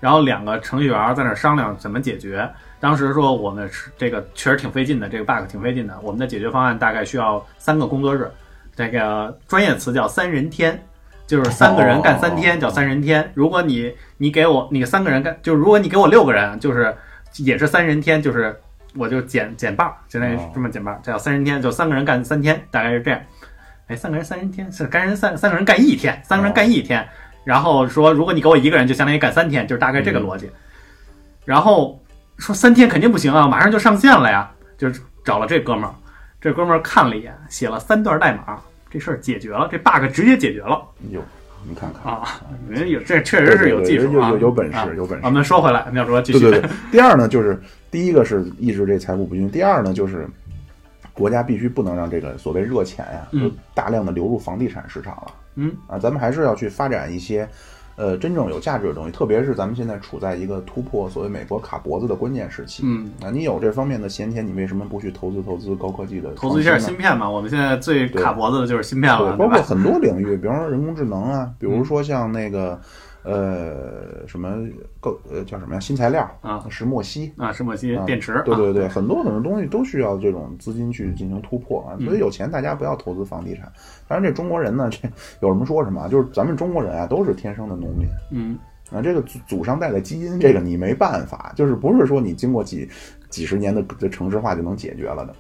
[0.01, 2.49] 然后两个程序员在那儿商量怎么解决。
[2.79, 5.99] 当时说我们是这个确实挺费劲的，这个 bug 挺费劲的。
[6.03, 8.31] 我们的解决方案大概需要三个工作日，
[8.75, 10.83] 这个专业词叫三人天，
[11.27, 13.31] 就是三个人干三天叫三人天。
[13.35, 16.95] 如果你你给我你三个人干，就是如果你给我六个人，就是
[17.39, 18.55] 也是三人天，就是
[18.95, 23.21] 我就减减半，相当于这么减半，这叫三人天，就三个人干三天，大概是这样。
[23.89, 27.07] 哎，三个人三人天是干人三三个人干一天，三个人干一天。
[27.45, 30.51] 然后说，如果你给我一个人，就相当于干三天，就是大概这个逻辑。
[31.45, 32.03] 然后
[32.39, 34.89] 说三天肯定不行啊，马上就上线了呀，就
[35.25, 35.95] 找了这哥们儿，
[36.41, 38.59] 这哥们儿看了一眼，写了三段代码，
[38.91, 41.21] 这事儿解决了，这 bug 直接解决了有，
[41.69, 42.41] 你看看，啊！
[42.69, 45.31] 人有这确实是有技术啊，有有有本啊事，有本事我。
[45.31, 46.39] 们说回来，妙说继续。
[46.39, 50.29] 对对对，第二呢，就是第一个是抑制这财富不均，第二呢就是
[51.13, 55.35] 国家必须不能让这个所谓热钱呀、嗯大量的流入房地产市场了。
[55.55, 57.49] 嗯啊，咱们还是要去发展一些。
[57.97, 62.83] 呃，真正有价值的东西，特别是咱们现在处在一个突破所谓美国卡脖子的关键时期。
[62.85, 69.39] 嗯，那，你有这方面的闲钱，你为什么不去投资投资高科技的投资一下芯片嘛，我们现在最卡脖子的就是芯片了，对，对？
[69.39, 72.79] 包括很多领域，比方说人工智能啊，比如说像那个
[73.27, 74.57] 呃什么
[75.01, 77.33] 构呃叫什么呀新材料啊，石墨烯。
[77.37, 83.71] 啊，石墨烯啊电池，对对对，啊很多很多东西都需要这种资金去进行突破啊，所以有钱大家不要投资房地产。
[84.07, 85.09] 当然，这中国人呢，这
[85.41, 88.57] 有什么说什么啊，就是咱们中国人啊，都是天生的农民嗯
[88.93, 92.89] 啊，这个祖祖上带的基因，这个你没办法，就是不是说你经过几
[93.29, 95.35] 几十年的这城市化就能解决了的，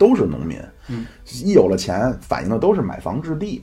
[0.00, 0.58] 都是农民。
[0.88, 1.06] 嗯，
[1.44, 3.62] 一有了钱，反映的都是买房置地。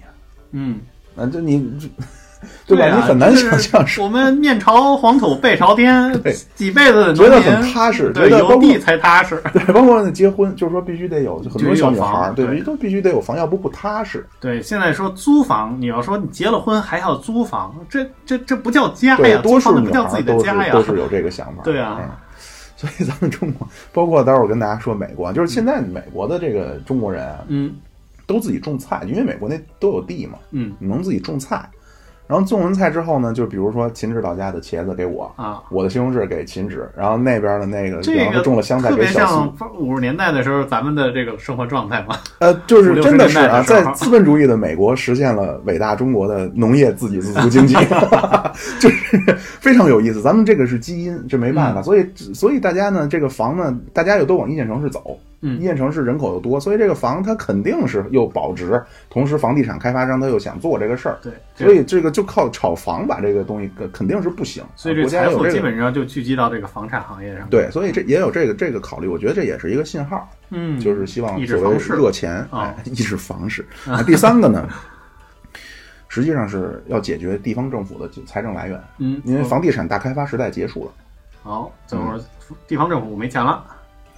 [0.51, 0.79] 嗯，
[1.17, 1.89] 啊，就你这
[2.65, 2.85] 对吧？
[2.85, 6.11] 啊你很难就是想象是我们面朝黄土背朝天，
[6.55, 9.41] 几辈子觉得很踏实，对，觉得有地才踏实。
[9.53, 14.25] 对，包括那结婚，就是说必须得有很多小女孩儿，房对对，都必须得有房，要不不踏实。
[14.39, 20.83] 对，现在说租房，你要说你结了婚还要租房，这这这不叫家，呀，多数不叫自己的家呀都。
[20.83, 21.61] 是有这个想法。
[21.65, 22.09] 对啊嗯
[22.75, 27.75] 所以咱们中国，包括待会儿我跟大家说美国啊，就是现在美国的这个中国人啊，嗯
[28.25, 31.63] 都自己种菜，因为美国那都有地嘛，嗯你能自己种菜。
[32.31, 42.15] 然后种完菜之后呢，就比如说秦指导家的茄子给我，啊，我的西红柿给秦指，然后那边的那个，这比方说个种了香菜给小西像，五十年代的时候咱们的这个生活状态嘛。
[42.39, 47.75] 呃，就是真的是啊，在资本主义的美国实现了伟大中国的农业自给自足经济，
[48.79, 50.21] 就是非常有意思。
[50.21, 65.59] 咱们这个是基因，这没办法，所以所以大家呢，这个房呢，大家又都往一线城市走，嗯一线城市人口又多，所以这个房它肯定是又保值，同时房地产开发商他又想做这个事儿，对，所以这个就靠炒房把这个东西肯肯定是不行，所以这财富基。
[65.59, 73.65] 本上就聚集到这个房产行业上。，对，所以这也有这个这个考虑，我觉得这也是一个信号，嗯，就是希望所谓热钱，啊哎，抑制房市。
[73.85, 74.67] 那第三个呢，
[76.07, 80.91] 实际上是要解决地方政府的财政来源，嗯，因为房地产大开发时代结束了。
[81.43, 82.19] 好，这会儿
[82.67, 83.63] 地方政府没钱了。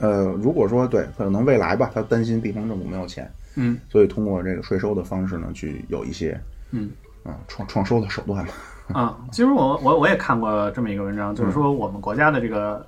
[0.04, 6.38] 呃，如果说对，可能未来吧，他担心地方政府没有钱，嗯所以通过这个税收的方式呢，去有一些
[6.72, 6.92] 嗯
[7.24, 8.54] 啊创创收的手段吧。
[8.92, 12.86] 啊，其实我我我也看过这么一个文章，就是说我们国家的这个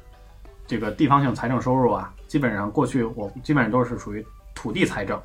[0.68, 5.18] 这个地方性财政收入啊，基本上过去我基本上都是属于土地财政，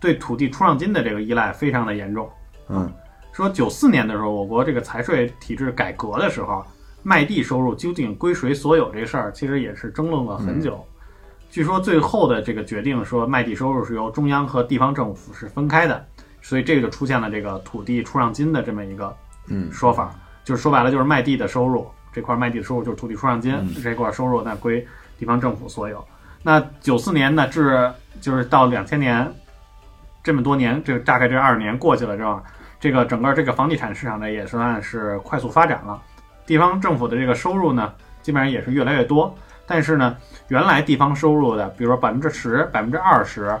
[0.00, 2.28] 对土地出让金的这个依赖非常的严重。
[2.68, 2.92] 嗯
[3.32, 6.66] 说九四年的时候，我国这个财税体制改革的时候，
[7.04, 10.84] 卖地收入究竟归谁所有这事儿，其实也是争论了很久。
[11.50, 16.04] 据说最后的这个决定说，卖地收入是由中央和地方政府是分开的，
[16.42, 24.86] 所以这个就出现了这个土地出让金的这么一个嗯说法，就是说白了就是卖地的收入，这块卖地的收入就是土地出让金，嗯这块收入那归
[25.18, 26.04] 地方政府所有。
[26.42, 29.32] 那九四年呢至就是到两千年
[30.22, 32.40] 这么多年，这个大概这二十年过去了之后，
[32.78, 36.00] 这个整个这个房地产市场呢也算是快速发展了，
[36.44, 39.34] 地方政府的这个收入呢基本上也是越来越多。
[39.70, 40.16] 但是呢，
[40.48, 43.58] 原来地方收入的，比如说百分之十、百分之二十，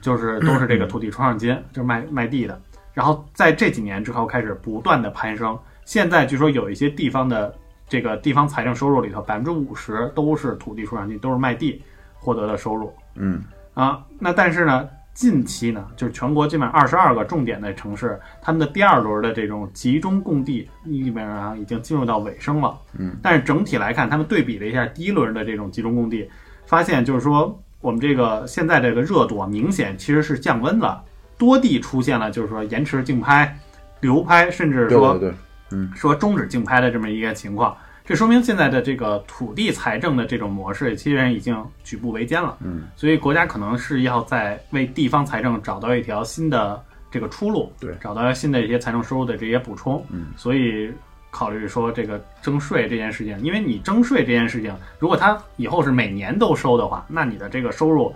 [0.00, 2.60] 就是都是这个土地出让金，就是卖卖地的。
[2.94, 7.54] 然后在这几年之后开始不断的攀升，现在据说有一些地方的
[7.88, 11.82] 这个地方财政收入里头，百分之五十都是土地出让金，都是卖地
[12.14, 13.42] 获得的收入嗯
[13.74, 14.04] 啊。
[14.18, 14.88] 那但是呢，
[15.18, 22.78] 近期呢，就是全国基本上二十二个重点的城市，他们的第二轮的这种集中供地基本上已经进入到尾声了。
[22.96, 26.30] 嗯，但是整体来看，他们对比了一下第一轮的这种集中供地，
[26.66, 31.02] 发现就是说我们这个现在这个热度啊，明显其实是降温了，
[31.36, 33.58] 多地出现了就是说延迟竞拍、
[33.98, 35.34] 流拍，甚至说对对
[35.70, 37.76] 对，说终止竞拍的这么一个情况。
[38.08, 42.56] 这说明现在的这个土地财政的这种模式，其实已经举步维艰了。
[42.64, 50.02] 嗯，所以国家可能是要在为地方财政找到一条新的这个出路，对找到新的一些财政收入的这些补充。
[50.08, 50.90] 嗯，所以
[51.30, 58.10] 考虑说这个征税这件事情，因为你征税这件事情，如果它以后是每年都收的话，那你的这个收入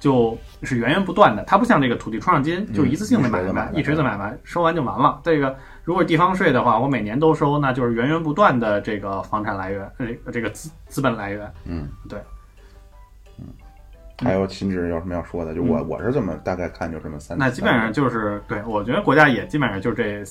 [0.00, 1.44] 就是源源不断的。
[1.44, 5.20] 它不像这个土地出让金，就一次性的买卖，嗯一锤子买卖一锤子买卖，收完就完了。
[5.22, 5.54] 这个
[5.86, 11.48] 如果地方税的话，我每年都收，那就是源源不断的这个房产来源，这个这个资资本来源。
[11.64, 12.18] 嗯，对，
[13.38, 13.46] 嗯，
[14.20, 15.54] 还有秦志有什么要说的？
[15.54, 17.38] 就我我是这么大概看，就这么三。
[17.38, 20.24] 嗯那基本上就是对，我觉得国家也基本上就这，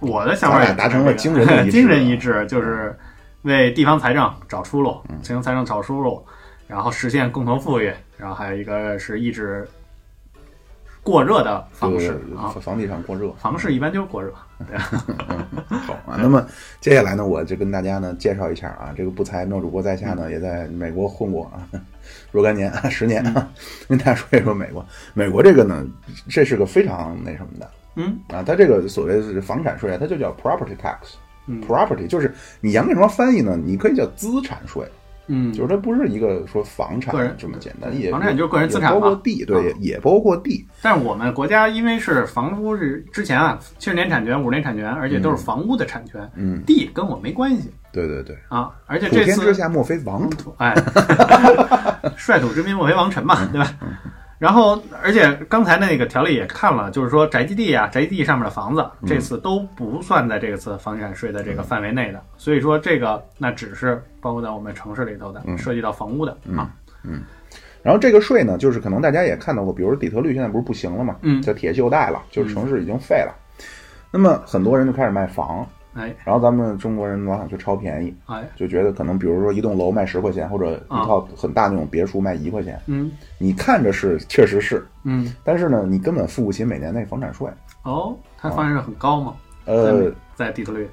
[0.00, 1.70] 我的想法也咱俩达成了惊人的一致。
[1.78, 2.98] 惊人一致，就是
[3.42, 5.20] 为地方财政找出路，嗯。
[5.22, 6.24] 地方财政找出路，
[6.66, 9.68] 然后实现共同富裕，然后还有一个是抑制
[11.08, 14.30] 过热的方式啊，房地产过热，房市一般就是过热，
[14.68, 15.48] 对啊，
[15.86, 16.46] 好啊，那么
[16.82, 21.64] 接下来呢，我就跟大家呢介绍一下啊，这个不才妙主播在下呢，也在美国混过啊，
[22.30, 23.48] 若干年，十年啊，
[23.88, 24.84] 跟大家说一说美国。
[25.14, 25.82] 美国这个呢，
[26.28, 31.14] 这是个非常那什么的嗯啊，它这个所谓的房产税啊，它就叫 property tax。
[31.50, 33.56] 嗯 property 就是你严格什么翻译呢？
[33.56, 34.86] 你可以叫资产税，
[35.28, 50.74] 嗯，就是它不是一个说房产个人这么简单，也房产就是个人资产也包括地，对，啊也也包括地，但是我们国家因为是房屋是之前啊七十年产权、五十年产权，而且都是房屋的产权，嗯，地跟我没关系对对对，啊，而且这次天之下莫非王土，哎，
[52.16, 53.70] 率土之滨莫非王臣嘛，对吧？
[54.38, 62.22] 然后，而且刚才那个条例也看了，就是说宅基地啊，宅基地上面的房子，这次都不算在这个次房地产税的这个范围内的。
[62.36, 66.70] 所以说，这个那只是包括在我们城市里头的，涉及到房屋的啊。
[67.02, 67.22] 嗯
[67.80, 73.32] 然后这个税呢，就是可能大家也看到过，比如说底特律现在不是不行了嘛，嗯叫铁锈带了，就是城市已经废了。
[74.10, 75.66] 那么很多人就开始卖房，
[75.98, 76.14] 哎。
[76.24, 83.10] 然后咱们中国人往往就超便宜，哎，就觉得可能比如说一栋楼卖十块钱，或者一套很大那种别墅卖一块钱，嗯。
[83.38, 87.48] 你看着是确实是，嗯，但是呢，你根本付不起每年那房产税。
[87.82, 89.34] 哦，它房产税很高吗？
[89.64, 90.10] 呃。
[90.10, 90.88] 在在底特律？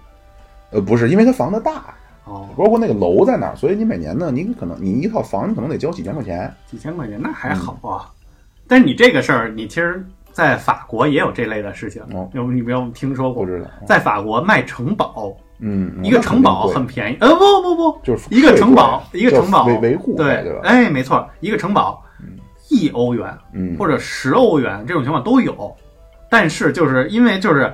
[0.71, 1.93] 呃，不是，因为它房子大，
[2.25, 6.51] 哦，包括那个楼在哪儿，所以你每年呢，你可能你一套房你可能得交几千块钱。
[6.65, 8.09] 几千块钱那还好啊。
[8.67, 10.03] 但是你这个事儿，你其实，
[10.35, 13.49] 在法国也有这类的事情，哦有你没有听说过不？
[13.49, 22.03] 知道，在法国卖城堡，嗯，一个城堡很便宜，呃，不不不，就是一个城堡，一个城堡维维护对对吧哎，没错，一个城堡
[22.69, 25.73] 一欧元嗯或者十欧元这种情况都有，
[26.29, 27.73] 但是就是因为就是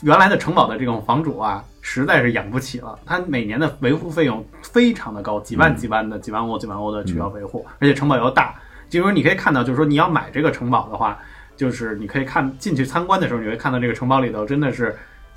[0.00, 8.54] 原来的城堡的这种房主啊，实在是养不起了，他每年的维护费用非常的高，几万几万的、几万欧、几万欧的需要维护，而且城堡又大，
[8.88, 11.18] 就是说你可以看到，就是说你要买这个城堡的话。
[11.58, 14.96] 就是你可以看进去参观的时候，你会看到这个城堡里头真的是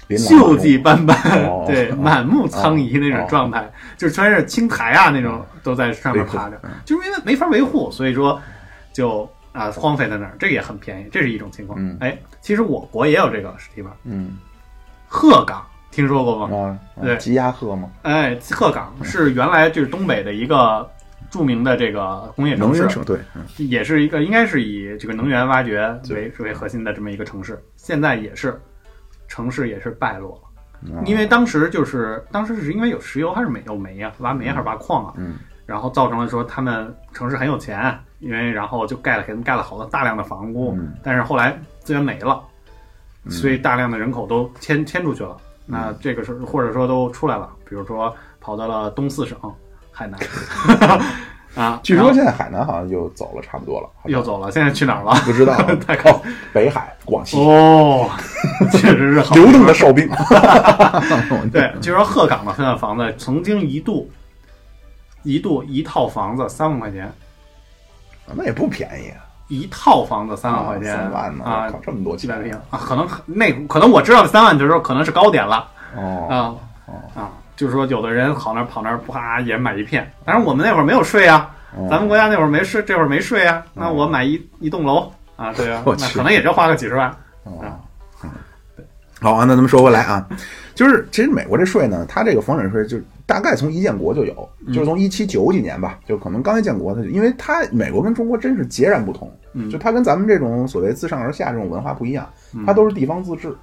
[0.10, 1.66] 锈迹斑斑，哦。
[1.68, 6.62] 对，哦满目苍夷那种状态，就是全是青苔啊那种都在上面趴着。
[6.86, 8.40] 就是因为没法维护，所以说
[8.94, 11.78] 就啊荒废在那儿，这个也很便宜，这是一种情况。
[11.82, 11.98] 嗯。
[12.00, 14.38] 哎，其实我国也有这个地方，嗯。
[15.08, 16.80] 鹤岗听说过吗？
[16.96, 17.18] 啊，对。
[17.18, 20.88] 鸡鸭鹤吗，哎，鹤岗是原来就是东北的一个
[21.32, 23.44] 著名的这个工业城市能源，对，嗯。
[23.58, 28.62] 也是一个应该是以这个能源挖掘为为核心的这么一个城市，现在也是
[29.28, 30.94] 城市也是败落了。
[30.94, 31.02] 啊。
[31.06, 35.36] 因为当时就是当时是因为有石油还是煤有煤啊，挖煤还是挖矿啊，嗯。
[35.66, 40.94] 然后造成了说他们城市很有钱，因为然后就盖了给他们盖了好多大量的房屋，嗯。
[41.02, 42.44] 但是后来资源没了，
[43.30, 45.38] 所以大量的人口都迁迁出去了。
[45.66, 49.38] 那这个是或者说都出来了，比如说跑到了东四省
[50.02, 50.20] 海南，
[51.64, 55.14] 啊， 据说现在海南好像就走了差不多了，又走了，现在去哪儿了？
[55.26, 56.22] 不知道 太可哦，
[56.52, 57.38] 北海、广西。
[57.38, 58.10] 哦，
[58.72, 60.10] 确实是好流动的哨兵。
[61.52, 64.10] 对，据说鹤岗的现在房子曾经一度
[65.24, 67.12] 一度一套房子三万块钱，
[68.34, 75.68] 那也不便宜啊，一套房子三万块钱，三万呢，啊，，这么多几百平啊，可能那可能我知道的三万就是说可能是高点了。
[75.96, 77.30] 哦，啊啊，
[77.62, 81.86] 就是说有的人跑那儿跑那儿啪也买一片，当然我们那会儿没有税啊，哦。
[81.92, 87.60] 咱们国家那会儿没税，这会儿没税啊，那我买一一栋楼啊，对啊 那可能也就花个几十万，哦。
[87.62, 87.78] 啊。
[89.22, 90.28] 好啊，那咱们说回来啊，
[90.74, 92.98] 就是其实美国这税呢，它这个房产税就
[93.28, 94.74] 大概从一建国就有，嗯。
[94.74, 99.70] 就是从一七九几年吧，就可能刚一建国，它就因为它美国跟中国真是截然不同，嗯。
[99.70, 102.28] 就它跟咱们这种所谓自上而下这种文化不一样，
[102.66, 103.56] 它都是地方自治。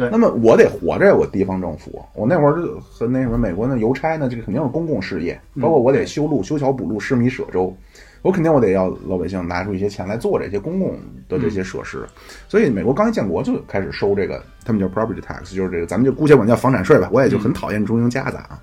[0.00, 7.76] 对那么我得活着呀，我地方政府，我那会儿就和那什么美国那邮差呢，这个肯定是公共事业，包括我得修路、修桥补路、施米舍州，
[8.22, 10.98] 我肯定我得要老百姓拿出一些钱来做这些公共
[11.28, 12.06] 的这些设施。
[12.48, 17.10] 所以美国刚一建国就开始收这个，他们叫 property tax，就是这个咱们就姑且管叫房产税吧。
[17.12, 18.58] 我也就很讨厌中英夹杂啊。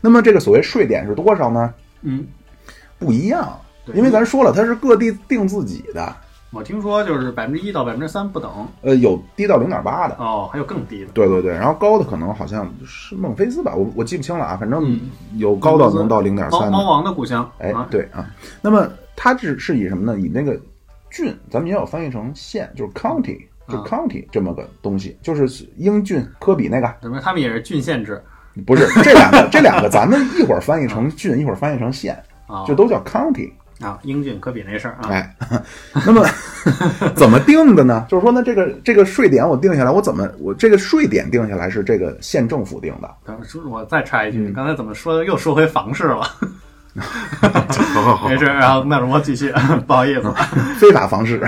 [0.00, 1.72] 那么这个所谓税点是多少呢？
[2.02, 2.26] 嗯，
[2.98, 3.56] 不一样，
[3.94, 6.16] 因为咱说了，它是各地定自己的，
[6.52, 8.50] 我听说就是百分之一到百分之三不等，
[8.82, 10.16] 呃，有低到零点八的。
[10.18, 15.00] 哦，还有更低的，对对对，然后高的可能好像是孟菲斯吧，我我记不清了啊，反正嗯
[15.36, 16.70] 有高到能到零点三的。
[16.70, 18.28] 猫猫王的故乡，哎啊，，对啊，
[18.60, 20.18] 那么它是是以什么呢？
[20.18, 20.58] 以那个
[21.08, 28.20] 郡，咱们也有翻译成县，就是 county，就啊 county 这么个东西，就是英郡科比那个，怎么他们也是郡县制
[28.66, 32.64] 不是这两个，这两个咱们一会儿翻译成郡，一会儿翻译成县，啊？
[32.66, 33.52] 就都叫 county。
[33.80, 35.36] 啊，英俊科比那事儿啊，哎，
[36.06, 36.26] 那么
[37.16, 38.04] 怎么定的呢？
[38.08, 43.10] 就是说呢，这个这个税点我定下来，我怎么我这个税点定下来是这个县政府定的？
[43.24, 46.22] 等说我再插一句，嗯刚才怎么说又说回房市了？
[47.94, 49.52] 好好好没事，然后那我继续，
[49.86, 50.22] 不好意思。
[50.76, 51.38] 非法房市，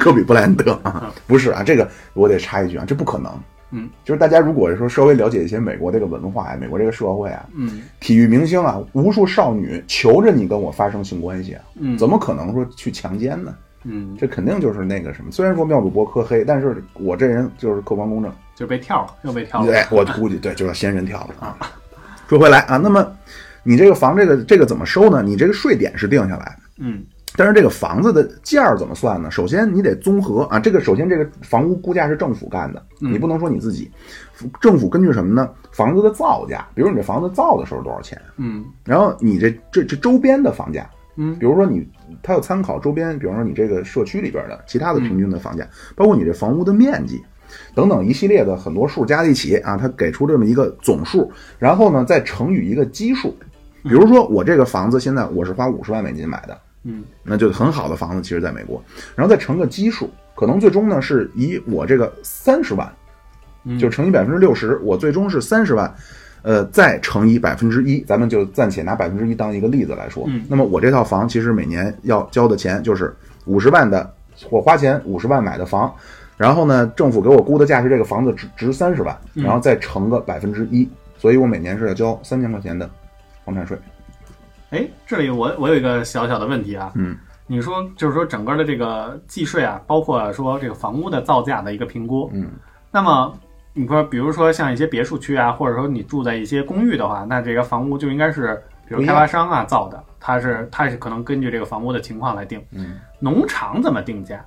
[0.00, 3.30] 科比布莱恩德啊，不是啊，这个我得插一句啊，这不可能。
[3.72, 13.54] 嗯，就是大家如果说稍微了解一些美国这个文化呀，美国这个社会啊，嗯体育明星啊，无数少女求着你跟我发生性关系啊，嗯怎么可能说去强奸呢？
[13.84, 18.32] 嗯，这肯定就是那个什么，虽然说妙主播科黑，但是我这人就是客观公正。
[18.54, 19.66] 就被跳了，又被跳了。
[19.66, 21.56] 对，我估计对，就是仙人跳了 啊。
[22.28, 23.10] 说回来啊，那么
[23.64, 25.22] 你这个房这个这个怎么收呢？
[25.22, 27.02] 你这个税点是定下来，嗯
[27.36, 29.30] 但是这个房子的价儿怎么算呢？
[29.30, 33.90] 首先你得综合啊，这个首先这个房屋估价是政府干的，嗯你不能说你自己。
[34.60, 35.48] 政府根据什么呢？
[35.70, 41.88] 房子的造价，比如你这房子造的时候多少钱，嗯然后你这这这周边的房价，嗯比如说你
[42.22, 47.22] 它要参考周边，比方说你这个社区里边的其他的平均的房价，包括你这房屋的面积。
[47.74, 53.36] 等等一系列的很多数加在一起啊，它给出这么一个总数，然后呢再乘以一个基数。
[53.82, 57.04] 比如说我这个房子现在我是花五十万美金买的，嗯。
[57.22, 58.82] 那就很好的房子，其实在美国，
[59.14, 62.90] 然后再乘个基数，可能最终呢是以我这个三十万，
[63.64, 65.94] 嗯，就乘以百分之六十，我最终是三十万，
[66.42, 70.44] 呃，再乘以百分之一，咱们就暂且拿百分之一当一个例子来说，嗯。
[70.48, 73.14] 那么我这套房其实每年要交的钱就是
[73.44, 74.12] 五十万的，
[74.50, 75.92] 我花钱五十万买的房，
[76.36, 79.44] 然后呢，政府给我估的价是这个房子值值三十万，嗯。
[79.44, 82.90] 然后再乘个百分之一，所以我每年是要交三千块钱的
[83.44, 83.78] 房产税，
[84.72, 87.16] 哎，这里我我有一个小小的问题啊，嗯，
[87.46, 92.50] 你说就是说整个的这个计税啊，包括说这个房屋的造价的一个评估，嗯，
[92.90, 93.32] 那么
[93.74, 104.42] 你说比如说像一些别墅区啊，或者说你住在一些公寓的话，那这个房屋就应该是比如开发商啊造的，它是它是可能根据这个房屋的情况来定，嗯，农场怎么定价？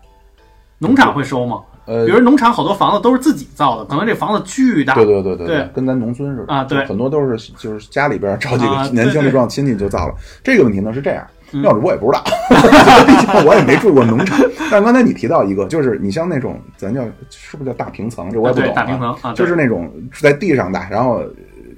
[0.80, 1.62] 农场会收吗？
[1.86, 10.16] 呃比，如农场好多房子都是自己造的，可能这房子巨大，对对对对对跟咱农村似的啊对很多都是就是家里边找几啊个年轻对对力壮亲戚就造了。
[10.44, 12.24] 这个问题呢是这样，嗯要是我也不知道，
[13.06, 14.40] 毕竟我也没住过农场。
[14.72, 18.74] 但刚才你提到一个，就是你像那种咱叫是不是叫大平层，这我也不懂、啊。
[18.76, 21.30] 大平层啊，就是那种是在地上的，然后呃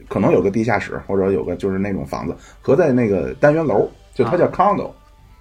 [0.07, 4.89] 可能有个地下室，或者有个就是那种房子，合在那个单元楼，就它叫 condo。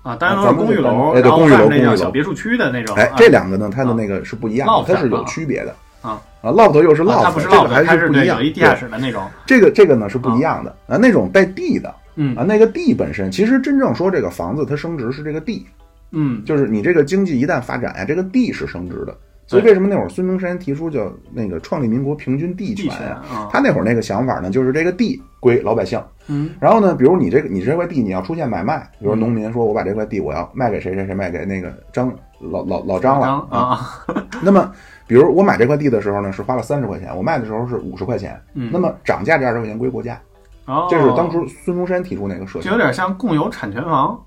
[0.07, 1.91] 啊，当然都公寓楼，哎对公寓楼公寓楼。
[1.91, 5.25] 叫小别墅区的那种，哎啊，这两个呢，它的那个是不一样的，它是有啊。
[5.27, 6.23] 区别的啊。
[6.43, 8.37] 啊，loft 又是啊 loft，它不是这个还是不一样。
[8.37, 12.37] 对有一地下对室的那种，这个这个呢是不一样的啊，那种带地的嗯。
[12.37, 15.67] 啊，那个地本身其实真正说这个房子它升值是这个地，
[16.13, 16.45] 嗯。
[16.45, 19.17] 就是你这个经济一旦发展呀，这个地是升值的。
[19.47, 23.17] 所以为什么那会儿孙中山提出叫那个创立民国平均地地权
[23.51, 26.51] 他那会儿那个想法呢，就是这个地归老百姓，嗯。
[26.59, 34.05] 然后呢，比如你这个你这块地你要出现买卖，比如农民说我把这块地我要卖给谁谁谁，卖给那个张老老老张了张啊，
[34.43, 34.73] 那么，
[35.07, 38.69] 比如我买这块地的时候呢，是花了三十块钱，我卖的时候是五十块钱，嗯。
[38.73, 40.21] 那么涨价这二十块钱归国家，
[40.65, 42.77] 哦，这是当初孙中山提出那个设想就有。
[42.77, 44.21] 点像共有产权房。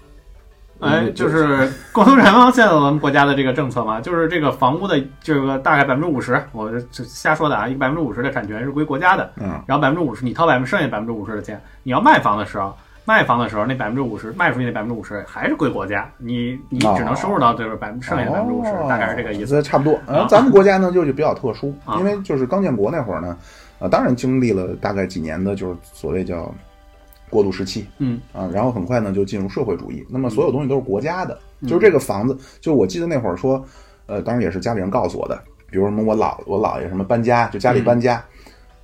[0.80, 12.74] 哎，嗯就是共同产权房， 现在我们国家的这个政策嘛， 就是这个房屋的这个大概百分之五十，我就瞎说的啊，一个百分之五十的产权是归国家的，嗯，然后百分之五十你掏百分剩下百分之五十的钱，你要卖房的时候，
[13.06, 19.48] 卖房的时候那百分之五十卖出去那百分之五十还是归国家，你你只能收入到就是百分剩下的百分之五十，大概是这个意思。
[19.48, 20.00] 思，差不多。
[20.08, 23.36] 然啊后咱们国家呢，就就比较特殊，啊因为就是刚建国那会儿呢，
[23.80, 26.54] 呃，当然经历了大概几年的，就是所谓叫
[27.30, 28.20] 过渡时期嗯。
[28.34, 30.06] 啊，然后很快呢就进入社会主义。
[30.10, 33.64] 那么所有东西都是国家的，就是这个房子，就我记得那会儿说，
[34.08, 38.24] 呃，当然也是家里人告诉我的，比如什么我姥我姥爷什么搬家，就家里搬家，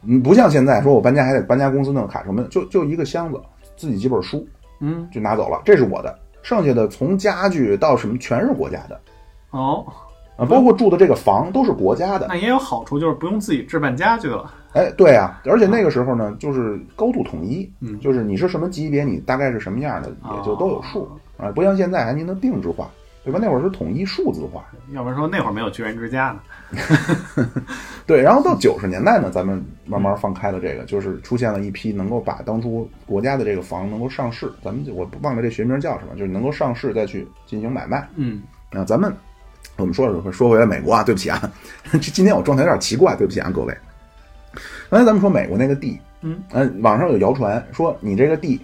[0.04, 3.41] 嗯，不像现在说我搬家还得搬家公司弄卡什么的，就就一个箱子，
[3.76, 4.48] 自己几本书
[4.80, 5.08] 嗯。
[5.12, 9.02] 就拿走了，这是我的，剩下的从家具到什么全是国家的。
[9.52, 9.86] 哦，
[10.38, 12.28] 啊，包括住的这个房都是国家的。
[12.28, 14.52] 那也有好处，就是不用自己置办家具了。
[14.74, 22.90] 哎，对啊，而且那个时候呢，就是高度统一，嗯就是你是什么级别，你大概是什么样的，也就都有数啊，不像现在还您能定制化，
[23.24, 23.40] 对吧？
[23.42, 24.66] 那会儿是统一数字化。
[24.92, 26.40] 要不然说那会儿没有居人之家呢。
[28.06, 38.08] 对，然后到九十年代呢，咱们慢慢放开了这个，就是出现了一批能够把当初国家的这个房能够上市，咱们就我忘了这学名叫什么，就是能够上市再去进行买卖。
[38.16, 39.16] 嗯啊，咱们
[39.78, 41.52] 我们说说说回来美国啊，对不起啊，
[41.92, 43.76] 这今天我状态有点奇怪，对不起啊，各位。
[44.90, 48.62] 刚才咱们说美国那个地，嗯，呃，网上有谣传说你这个地，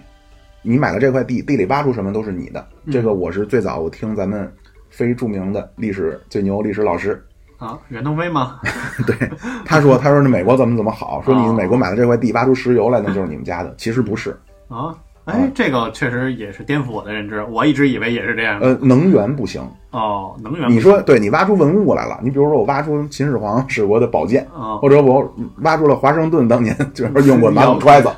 [0.62, 2.66] 你买了这块地，地里挖出什么都是你的。
[2.84, 4.50] 嗯这个我是最早我听咱们
[4.90, 7.22] 非著名的历史最牛历史老师，
[7.58, 8.58] 啊，袁腾飞吗？
[9.06, 9.30] 对
[9.64, 14.30] 他说，他说那美国怎么怎么好，说你哦美国买了这块地挖出石油来，那就是你们家的，其实不是，
[14.68, 14.94] 啊，
[15.24, 18.66] 哎，这个确实也是颠覆我的认知，我一直以为也是这样的。
[18.66, 19.62] 呃，能源不行。
[19.90, 28.10] 哦，能源你说，对你挖出文物来了，你比如说我挖出秦始皇 使过的宝剑，啊或者我挖出了华盛顿当年 就是用过马桶揣子，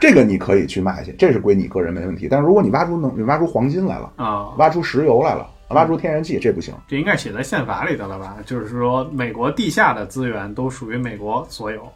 [0.00, 2.26] 这个你可以去卖去，这是归你个人没问题。
[2.28, 6.74] 但是如果你挖出能你挖出黄金来了，啊，挖出石油来了，挖出天然气，这不行。
[6.88, 8.36] 这应该写在宪法里头了吧？
[8.46, 11.86] 就是说，美国地下的资源都属于美国所有。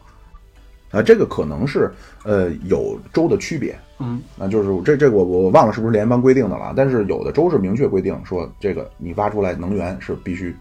[0.91, 1.91] 啊，这个可能是
[2.25, 10.55] 呃有州的区别，嗯啊，就是这这个我我忘了是不是联邦规定的了，但是有的州是明确规定说这个你挖出来能源是必须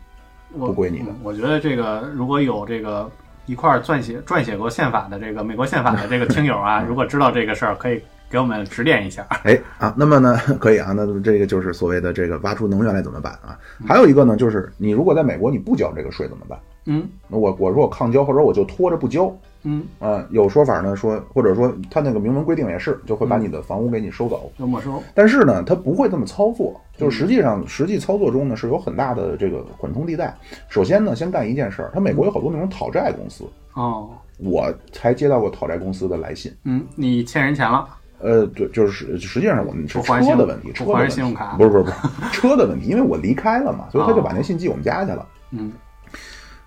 [0.57, 3.09] 不归你的嗯我觉得这个如果有这个
[3.45, 9.25] 一块儿撰写撰写过宪法的这个美国宪法的这个听友啊， 如果知道这个事儿，可以给我们指点一下。
[9.43, 13.57] 哎啊，那么呢，可以啊，那这个就是所谓的这个挖出能源来怎么办啊？
[13.87, 16.59] 还有一个呢，就是你如果在美国你不交这个税怎么办？
[16.89, 19.33] 嗯那我我说我抗交，或者我就拖着不交
[19.69, 24.49] 嗯，啊、有说法呢说，或者说他那个明文规定也是，就会把你的房屋给你收走。
[24.57, 25.03] 有没收？
[25.13, 30.33] 但是呢，他不会这么操作，就是实际上实际操作中呢是有很大的这个缓冲地带。
[30.69, 33.43] 首先呢，先干一件事儿，他美国有好多那种讨债公司，
[33.73, 36.49] 哦，我才接到过讨债公司的来信。
[36.63, 37.85] 嗯，你欠人钱了，
[38.19, 41.95] 呃，对，就是实实际上我们是车的问题，车的问题信用卡不是不是不是
[42.31, 45.27] 车的问题，因为我离开了嘛，所以他就把那信寄我们家去了。
[45.51, 45.73] 嗯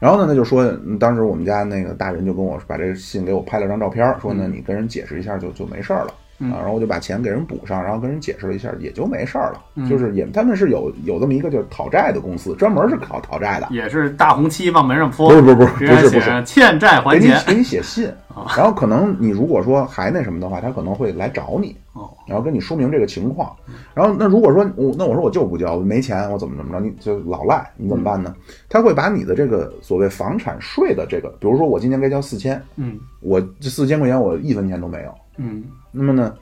[0.01, 6.15] 然后呢，他就说，嗯当时我们家那个大人就跟我把这个信给我拍了张照片，说呢，你跟人解释一下就就没事儿了。
[6.43, 9.61] 嗯啊，然后我就把钱给人补上，然后跟人解释了一下，也就没事儿了。
[9.75, 13.69] 嗯就是也他们是有有这么一个就是讨债的公司，专门是讨讨债的。
[13.71, 17.43] 也是大红漆往门上泼，不是不是不是不是不是欠债还给你钱。
[17.49, 23.55] 给你写信，啊然后可能你如果说还那什么的话，他可能会来找你，哦，然后跟你说明这个情况。
[23.95, 28.35] 然后那如果说我那我说我就不交，我没钱，我怎么怎么着，你就老赖，你怎么办呢？
[28.69, 36.35] 他会把你的这个所谓房产税的这个，比如说我今年该交四千，嗯我这四千块钱我一分钱都没有，嗯那么呢？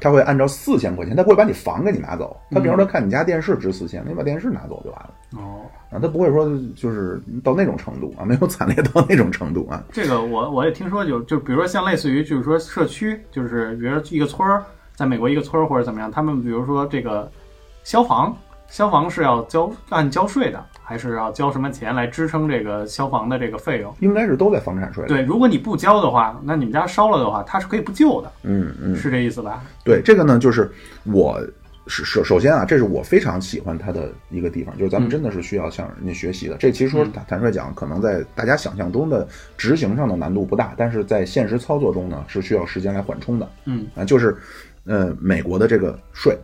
[0.00, 2.36] 他会按照四千块钱，他不会把你房给你拿走。
[2.50, 5.98] 他比如说他看你家电视值四千，那你把电视拿走就完了哦，啊。
[6.00, 9.82] 他不会说就是到那种程度啊，没有惨烈到那种程度啊。
[9.92, 17.30] 这个我我也听说有，就比如说像类似于就是说社区，就是比如说一个村儿，在美国一个村儿或者怎么样，他们比如说这个
[17.84, 18.36] 消防，
[18.68, 23.94] 消防是要交按交税的，还是要交什么钱来支撑这个消防的这个费用？
[24.00, 25.06] 应该是都在房产税。
[25.06, 29.62] 对，如果你不交的话，那你们家烧了的话，它是可以不救的，嗯嗯，是这意思吧？
[29.84, 30.68] 对，这个呢，就是
[31.04, 31.40] 我
[31.86, 36.56] 是首首先啊，这是我非常喜欢它的一个地方，就是咱们嗯真的是需要向人家学习的。
[36.56, 44.04] 这其实说坦坦率讲，可能在大家想象中的执行上的难度不大，但是在现实操作中呢，是需要时间来缓冲的嗯啊。
[44.04, 44.36] 就是
[44.86, 46.36] 呃，美国的这个税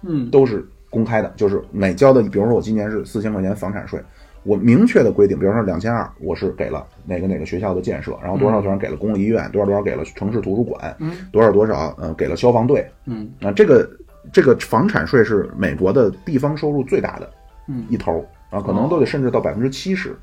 [0.00, 4.00] 嗯都是公开的，就是每交的，比如说我今年是四千块钱房产税。
[4.44, 13.88] 我明确的规定，比如说两千二，我是给了哪个哪个学校的建设，然后多少多少给了公立医院，多少多少给了城市图书馆，嗯多少多少呃给了消防队，嗯啊，这个
[14.32, 17.30] 这个房产税是美国的地方收入最大的
[17.68, 20.14] 嗯一头儿啊，可能都得甚至到百分之七十。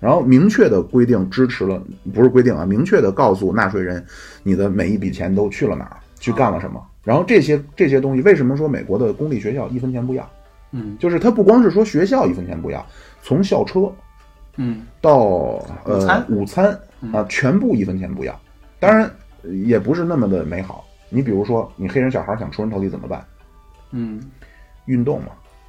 [0.00, 1.82] 然后明确的规定支持了，
[2.14, 4.02] 不是规定啊，明确的告诉纳税人，
[4.42, 6.82] 你的每一笔钱都去了哪儿，去干了什么。
[7.06, 10.28] 然后这些这些东西，为什么说美国的公立学校一分钱不要？
[10.72, 12.84] 嗯就是它不光是说学校一分钱不要，
[13.22, 13.90] 从校车
[14.56, 16.76] 嗯到呃午餐
[17.12, 18.38] 啊，全部一分钱不要。
[18.80, 19.08] 当然
[19.42, 20.84] 呃也不是那么的美好。
[21.08, 23.24] 你比如说，你黑人小孩想出人头地怎么办？
[23.92, 24.20] 嗯
[24.86, 25.28] 运动嘛。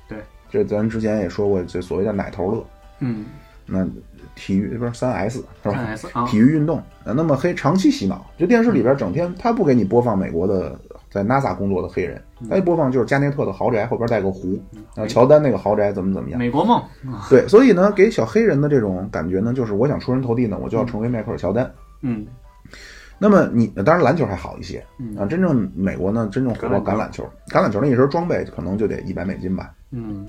[0.10, 0.18] 对，
[0.50, 2.66] 这咱之前也说过，这所谓的奶头乐。
[3.00, 3.26] 嗯，
[3.68, 3.88] 那
[4.36, 5.76] 体育不是三 S 是吧？
[5.76, 14.60] 三 S 啊，体育运动，呃那么黑长期洗脑，这电视里边整天他不给你播放美国的在 NASA 工作的黑人，嗯他一播放就是加内特的豪宅后边带个湖，
[14.96, 16.40] 然后乔丹那个豪宅怎么怎么样。
[16.40, 16.82] 美国梦，
[17.30, 21.70] 对，所以呢，给小黑人的这种感觉呢，就是我想出人头地呢，我就要成为迈克尔乔丹。
[22.02, 22.26] 嗯
[23.20, 29.74] 那么你当然篮球还好一些嗯啊，真正美国呢，真正火爆橄榄球，橄榄球那一身装备可能就得一百美金吧。
[29.90, 30.28] 嗯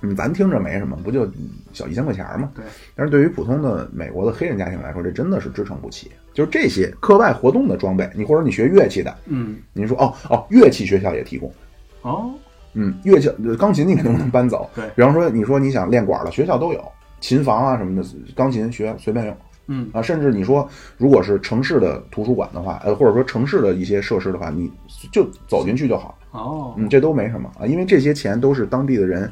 [0.00, 1.28] 嗯，咱听着没什么，不就
[1.72, 2.50] 小一千块钱吗？
[2.54, 2.64] 对。
[2.94, 6.10] 但是对于普通的美国的黑人家庭来说，这真的是支撑不起。
[6.32, 11.52] 就是这些课外活动的装备，你或者你学乐器的，嗯您说哦哦，乐器学校也提供，
[12.02, 12.30] 哦
[12.74, 14.70] 嗯，乐器呃钢琴你肯定能搬走。
[14.74, 16.80] 对比方说你说你想练管了，学校都有，
[17.18, 19.36] 琴房啊什么的，钢琴学随便用
[19.66, 20.00] 嗯啊。
[20.00, 24.70] 甚至你说如果是城市的图书馆的话，呃，或者说城市的一些设施的话，你
[25.10, 29.28] 就走进去就好，哦嗯，这都没什么啊，因为这些钱都是当地的人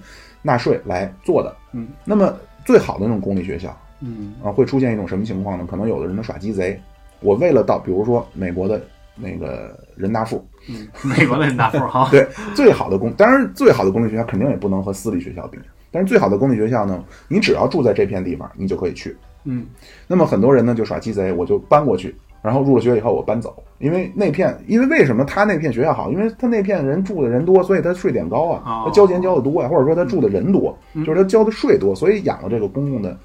[0.47, 1.55] 纳税来做的。
[1.73, 2.33] 嗯，那么
[2.65, 5.67] 最好的那种公立学校嗯啊，会出现一种什么情况呢？
[5.69, 6.81] 可能有的人呢耍鸡贼，
[7.21, 8.81] 我为了到，比如说美国的
[9.17, 15.59] 那个人大附，嗯， 美国的人大附哈， 对，最好的公，当然最好的公立学校肯定也不能和私立学校比，
[15.91, 19.17] 但是最好的公立学校呢，你只要住在这片地方，你就可以去。
[19.49, 19.65] 嗯
[20.09, 22.15] 那么很多人呢就耍鸡贼，我就搬过去，
[22.47, 26.13] 然后入了学以后我搬走，因为那片，因为为什么他那片学校好？
[26.13, 33.19] 因为他那片人住的人多，所以他税点高啊哦，他交钱交的多呀，或者说他住的人多，就是他交的税多，所以养了这个公共的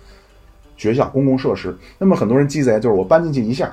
[0.76, 1.78] 学校、公共设施。
[2.00, 3.72] 那么很多人鸡贼就是我搬进去一下，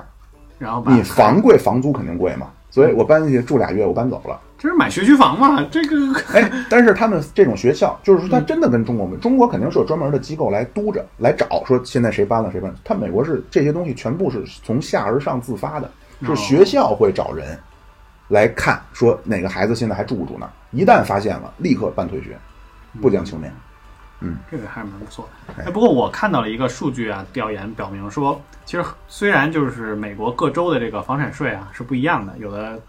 [0.59, 4.39] 然后你房贵，房租肯定贵嘛，所以我搬进去住俩月，我搬走了。
[4.57, 5.65] 这是买学区房嘛？
[5.71, 5.95] 这个
[6.35, 12.77] 哎，但是他们这种学校，就是说，他真的跟中国没，中国肯定是有专门的机构来督着，来找说现在谁搬了谁搬了。
[12.83, 15.89] 他美国是这些东西全部是从下而上自发的，
[16.25, 17.57] 是学校会找人
[18.27, 22.37] 来看，说哪个孩子现在还住不住那儿，一旦发现了，立刻办退学，
[23.01, 23.53] 不讲情面。
[24.51, 25.53] 这个还是蛮不错的。
[25.53, 32.79] 哎哎，不过我看到了一个数据啊，调研表明说，其实 虽然就是美国各州的这个房产税啊是不一样的，有的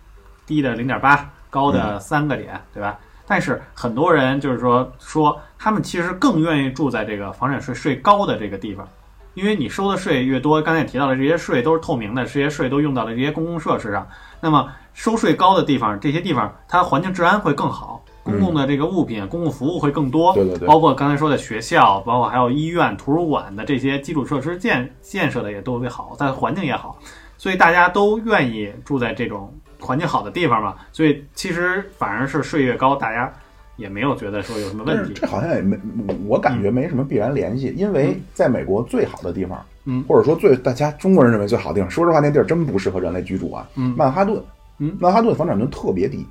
[0.47, 2.99] 低的零点八，高的三个点，对吧？
[3.27, 8.89] 但是很多人就是说说他们其实更愿意住在这个房产税税高的这个地方，
[9.35, 14.05] 因为你收的税越多，刚才也提到了这些税都是透明的，这些税都用到了这些公共设施上。
[14.41, 20.69] 那么收税高的地方，这些地方它环境治安会更好，公共的这个物品、公共服务会更多，对对对。
[20.69, 26.99] 包括刚才说的学校，包括还有医院、图书馆的这些基础设施建建设的也都特别好，它环境也好，
[27.39, 30.77] 所以大家都愿意住在这种环境好的地方嘛。
[30.93, 33.33] 所以其实反而是税越高，大家
[33.77, 35.15] 也没有觉得说有什么问题。
[35.15, 35.79] 这好像也没，
[36.27, 40.05] 我感觉没什么必然联系，因为在美国最好的地方，嗯。
[40.07, 43.67] 或者说最大家中国人认为最好的地方，说实话，那地儿真不适合人类居住啊。
[43.77, 43.95] 嗯。
[43.97, 44.43] 曼哈顿，
[44.79, 44.95] 嗯。
[45.01, 46.27] 曼哈顿房产证特别低，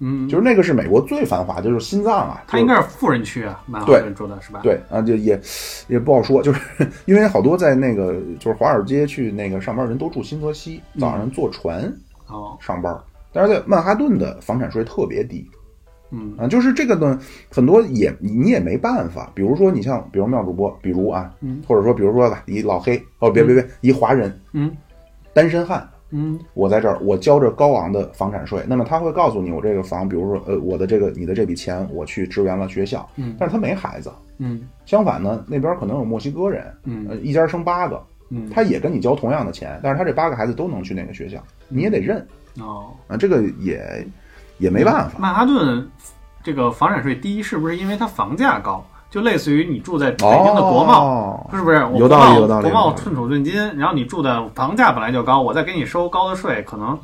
[0.00, 2.42] 嗯，就是那个是美国最繁华，就是心脏啊。
[2.48, 5.40] 它应该是富人区啊，曼哈对顿住的是吧？，对啊，就也
[5.88, 6.60] 也不好说，就是
[7.06, 11.84] 因为好多在那个就是华尔街去那个上班人都住新泽西，早上坐船
[12.26, 12.96] 哦，上班，
[13.32, 15.48] 但是在曼哈顿的房产税特别低
[16.10, 16.34] 嗯。
[16.36, 17.18] 啊，就是这个呢，
[17.50, 21.62] 很多也你也没办法，比如说你像比如妙主播，比如啊，嗯。
[21.68, 24.70] 或者说比如说吧，一老黑哦，别别别，一华人嗯。
[25.32, 25.88] 单身汉。
[26.14, 26.38] 嗯。
[26.54, 33.34] 我在这儿，我交着高昂的房产税，那么他会告诉你，我这个房，比如说，呃，我的这个你的这笔钱，我去支援了学校，嗯。
[33.38, 34.62] 但是他没孩子，嗯。
[34.86, 37.06] 相反呢，那边可能有墨西哥人，嗯。
[37.10, 38.00] 呃，一家生八个，
[38.30, 42.24] 嗯，他也跟你交同样的钱，但是他这八个孩子都能去那个学校，你也得认。
[42.60, 44.06] 哦，啊，这个也
[44.58, 45.18] 也没办法。
[45.18, 45.84] 曼哈顿
[46.42, 48.84] 这个房产税低，是不是因为它房价高？
[49.14, 51.76] 就类似于你住在北哦，京的国贸，是不是？
[51.84, 56.98] 我有道理国贸有道理国贸寸土寸金，然后你住的房价本来就高，我再给你收高的税，可能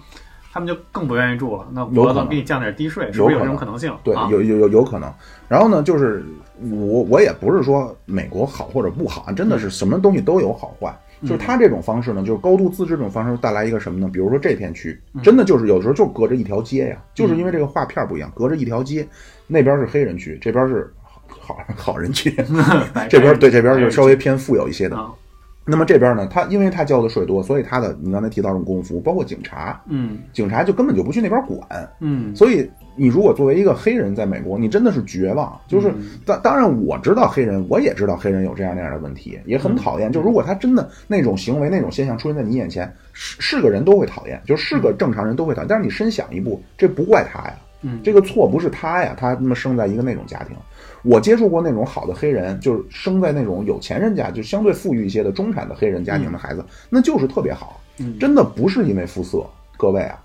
[0.53, 1.65] 他们就更不愿意住了。
[1.71, 3.95] 那我可能给你降点低税，是不是有这种可能性？
[4.03, 5.09] 对，啊、有有有有可能。
[5.47, 6.25] 然后呢，就是
[6.59, 10.93] 我我也不是说美国好或者不好，真的是什么东西都有好坏。
[11.23, 14.11] 就是他这种方式呢，就是高度自治这种方式带来一个什么呢？
[14.13, 19.07] 比如说这片区，真的就是有时候就隔着一条街呀，就是因为这个画片不一样，隔着一条街，
[19.47, 20.93] 那边是黑人区，这边是
[21.41, 22.31] 好好好人区，
[23.09, 24.97] 这边对这边白人是稍微偏富有一些的。
[24.97, 25.11] 啊，
[25.65, 31.89] 那么这边呢，他因为他交的税多，所以他的你刚才提到这种公服，包括警察，嗯警察就根本就不去那边管。
[32.01, 35.59] 嗯所以你如果作为一个黑人在美国，你真的是绝望。
[35.69, 40.13] 就是嗯当当然我知道黑人，我也知道黑人有这样那样的问题，也很讨嗯厌。
[40.13, 45.69] 就如果他真的那种行为、那种现象出现在你眼前，是是个人都会讨厌，就是个正常人都会讨厌。
[45.69, 50.57] 但是你深想一步，这不怪他呀，嗯这个错不是他呀，他那么生在一个那种家庭。
[51.03, 57.81] 我接触过那种好的黑人，就是生在那种有钱人家，就相对富裕一些的中产的黑人家庭的孩子，那就是特别好。
[57.99, 59.45] 嗯真的不是因为肤色，
[59.77, 60.19] 各位啊，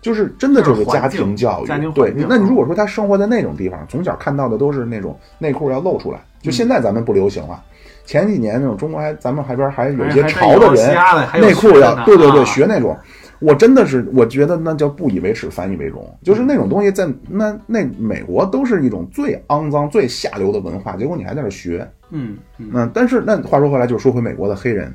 [0.00, 1.66] 就是真的就是家庭教育。
[1.66, 7.60] 家庭对，那你如果说他生活在那种地方，从小看到的都是那种内裤要露出来，就现在咱们不流行了。
[8.06, 12.96] 前几年那种中国还咱们海边还有一些潮的人，内裤要对对对啊学那种，
[13.40, 22.70] 我真的是我觉得那叫不以为耻反以为荣，就是那种东西在那那美国都是一种最肮脏最下流的文化，结果你还在这学，嗯嗯。
[22.74, 24.94] 嗯，但是那话说回来，就是说回美国的黑人，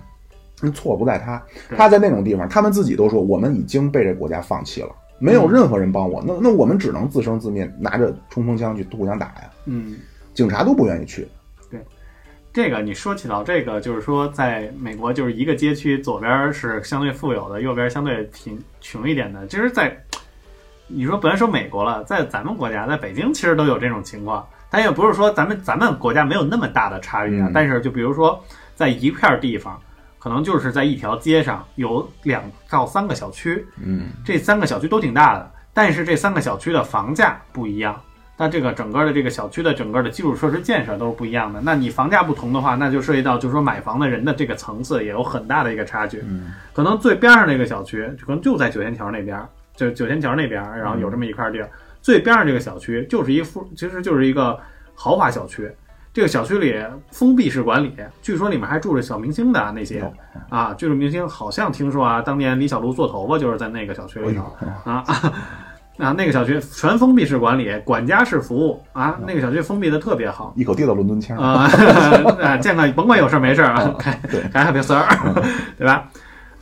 [0.62, 1.42] 那错不在他，
[1.76, 4.90] 他在那种地方，他们自己都说我们已经被这国家放弃了，
[5.20, 9.96] 没有任何人帮我，那那我们只能自生自灭，拿着冲锋枪去互相打呀，嗯。
[10.34, 11.26] 警察都不愿意去。
[12.56, 19.46] 这个你说起到这个，就是说，在美国，就是一个街区左边是相对富有的，右边相对贫穷一点的。
[19.48, 19.94] 其实在，
[20.88, 24.48] 你说不要说美国了，在咱们国家，在北京其实都有这种情况。
[24.70, 28.42] 但也不是说咱们咱们国家没有那么大的差异啊，嗯但是就比如说，
[28.74, 29.78] 在一片地方，
[30.18, 38.02] 可能就是在一条街上有两到三个小区，嗯这三个小区都挺大的，但是这三个小区的房价不一样，
[38.38, 41.62] 那这个整个的这个小区的整个的基础设施建设都是不一样的。
[41.64, 46.22] 那你房价不同的话，那就涉及到就是说买房的人的这个层次也有很大的一个差距。
[46.28, 49.42] 嗯可能最边上那个小区，可能就在九仙桥那边，
[49.76, 51.70] 就九仙桥那边，然后有这么一块地儿，
[52.02, 54.60] 最边上这个小区就是一副，其实就是一个
[54.94, 55.72] 豪华小区。
[56.14, 56.74] 这个小区里
[57.12, 60.14] 封闭式管理，据说里面还住着小明星的啊那些有
[60.50, 64.44] 啊，就是明星好像听说啊，当年李小璐做头发就是在那个小区里头
[64.86, 65.04] 啊
[65.98, 70.54] 啊，那个小区全封闭式管理，管家式服务啊，那个小区封闭的特别好。
[70.58, 71.38] 一口地道伦敦腔。
[71.38, 71.70] 啊，
[72.44, 75.08] 啊，见个甭管有事儿没事儿啊，开对开海别丝儿，
[75.80, 76.06] 对吧？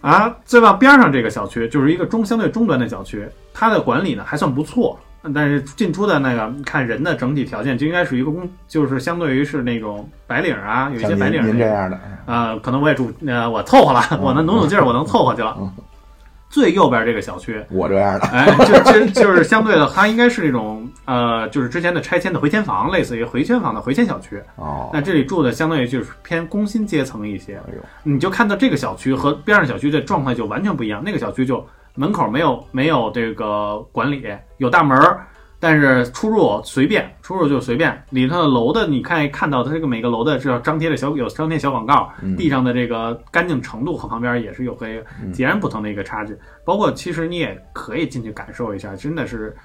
[0.01, 4.99] 啊，再往边上这个小区就是一个中相对中端的小区，它的管理呢还算不错，
[5.33, 15.71] 但是进出的那个看人的整体条件就应该是一个公，就是相对于是那种白领啊，有一些白领那个您这样的，啊，可能我也住，呃，我凑合了，我能努努劲儿，我能凑合去了嗯。
[16.53, 24.39] 最右边这个小区，我这样的，哎，就就就是相对的，它应该是那种呃，就是之前的拆迁的回迁房，类似于回迁房的回迁小区。
[24.57, 31.01] 哦，那这里住的相当于就是偏工薪阶层一些，哎呦，你就看到这个小区和边上小区的状态就完全不一样。
[31.03, 34.23] 那个小区就门口没有没有这个管理，
[34.57, 35.25] 有大门儿，
[35.63, 38.03] 但是出入随便，出入就随便。
[38.09, 44.85] 里头的楼的你看看到它这个每个楼的这张贴的小有张贴小广告，嗯地上的这个干净程度和旁边也是有个
[45.31, 46.37] 截然不同的一个差距。
[46.65, 49.55] 包括其实你也可以进去感受一下，真的是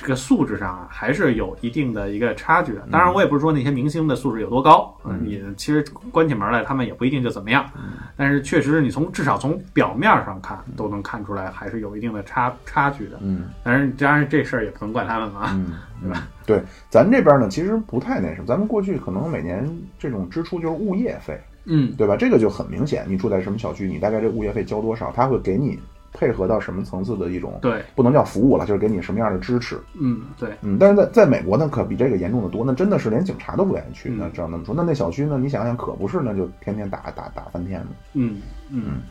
[0.00, 2.80] 这个素质上啊，还是有一定的一个差距的。
[2.90, 7.68] 当然，我也不是说那些明星的素质有多高，嗯，你其实关起门来，他们也不一定就怎么样。
[8.16, 13.18] 但是确实，你从至少从表面上看，都能看出来还是有一定的差差距的。
[13.20, 15.50] 嗯但是，当然这事儿也不能怪他们啊。
[15.52, 16.28] 嗯，对吧？
[16.46, 19.68] 对，咱这边呢，其实不太那什么，咱们过去可能每年
[19.98, 22.16] 这种支出就是物业费，嗯对吧？
[22.16, 25.78] 这个就很明显，你住在什么小区，你大概这物业费交多少，他会给你
[26.12, 29.80] 配合到什么层次的一种，对，不能叫服务了，就是给你什么样的支持。
[29.98, 34.10] 嗯对，嗯，但是在在美国呢，可比这个严重的多，那真的是连警察都不愿意去。
[34.10, 37.86] 嗯那这样那么说，那那小区呢，你想想，可不是，那就天天打打打翻天的。
[38.14, 38.40] 嗯
[38.70, 39.02] 嗯，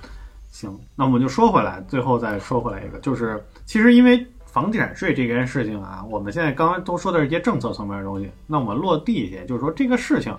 [0.52, 10.36] 行，那我们就说回来，最后再说回来一个，就是其实因为房地产税这件事情啊，我们现在刚刚都说的是一些政策层面的东西，那我们落地一些，就是说这个事情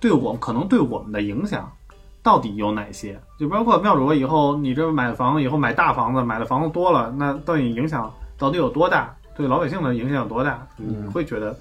[0.00, 1.70] 对我们可能对我们的影响
[2.26, 3.16] 到底有哪些？
[3.38, 9.14] 就包括妙主以后你这买房以后买大房子，买的房子多了，那到底影响到底有多大？
[9.36, 10.66] 对老百姓的影响有多大？
[10.76, 11.56] 你会觉得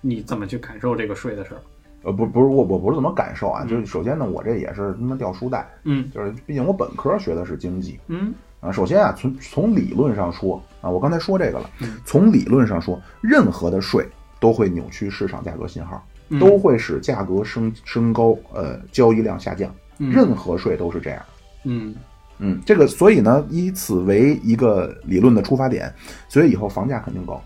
[0.00, 1.60] 你怎么去感受这个税的事儿？
[2.04, 8.72] 呃，不，不是我，我不是怎么感受啊，就是首先呢，我这也是他妈掉书袋，嗯就是毕竟我本科学的是经济嗯啊。
[8.72, 14.08] 首先啊，从从理论上说啊，我刚才说这个了嗯，从理论上说，任何的税
[14.40, 21.22] 都会扭曲市场价格信号，嗯都会使价格升升高，呃，交易量下降，嗯任何税都是这样。
[21.64, 21.94] 嗯
[22.38, 25.92] 嗯，这个所以呢，以此为一个理论的出发点，
[26.28, 27.40] 所以以后房价肯定高。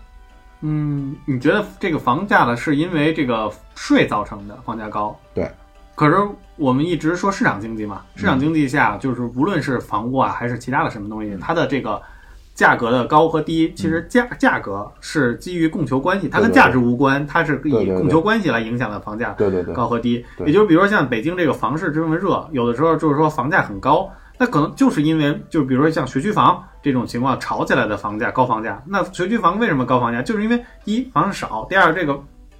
[0.61, 5.15] 嗯，你觉得这个房价呢，是因为这个税造成的房价高？
[5.33, 5.47] 对。
[5.93, 6.15] 可是
[6.55, 12.01] 我们一直说市场经济嘛，市场经济下就是无论是房屋啊，还是其他的什么东西，它的这个
[12.57, 20.25] 价格的高和低，其实价价格是基于供求关系，它跟价值无关，它是以供求关系来影响的房价对对对，高和低。
[20.39, 28.81] 也就是比如说像北京这个房市这么热，有的时候就是说房价很高，那可能就是因为就是比如说像学区房这种情况炒起来的房价高房价。
[28.87, 30.23] 那学区房为什么高房价？
[30.23, 32.19] 就是因为一房子少，第二这个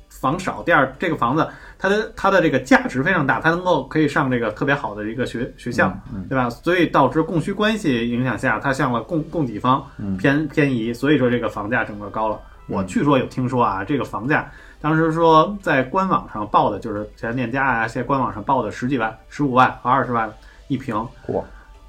[0.09, 1.47] 房少，第二这个房子
[1.79, 6.49] 它的它的这个价值非常大，它能够可以上这个特别好的一个学学校，嗯对吧？
[6.49, 12.39] 所以导致供需关系影响下，它向了供供给方嗯偏偏移，所以说这个房价整个高了。
[12.67, 14.51] 我嗯据说有听说啊，这个房价
[14.81, 20.31] 当时说在官网上报的，就是前链家啊，现在官网上报的十几万、十五万和二十万
[20.67, 21.43] 一平，嚯，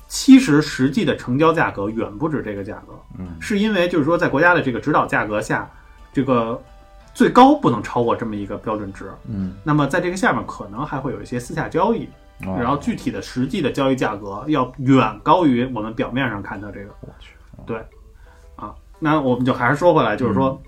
[0.07, 5.69] 其实实际的成交价格远不止这个价格，嗯是因为就是说在国家的这个指导价格下，
[6.13, 6.61] 这个
[7.19, 9.11] 最高不能超过这么一个标准值。
[9.29, 12.09] 嗯，那么在这个下面可能还会有一些私下交易，
[12.47, 16.95] 哦然后具体的实际的交易价格要远高于我们表面上看到这个。
[17.01, 17.75] 我去，
[18.55, 20.63] 啊，那我们就还是说回来，就是嗯说，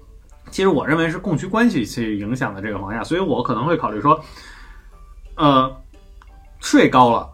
[0.51, 4.21] 其实我认为是供需关系去影响的这个房价，所以我可能会考虑说，
[5.37, 5.73] 呃，
[6.59, 7.31] 税高了，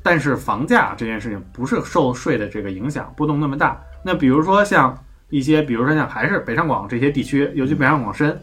[0.00, 3.82] 但是房价这件事情不是受税的这个影响波动那么大。
[4.04, 4.96] 那比如说像
[5.28, 8.40] 一些，比如说像还是北上广这些地区，尤其北上广深，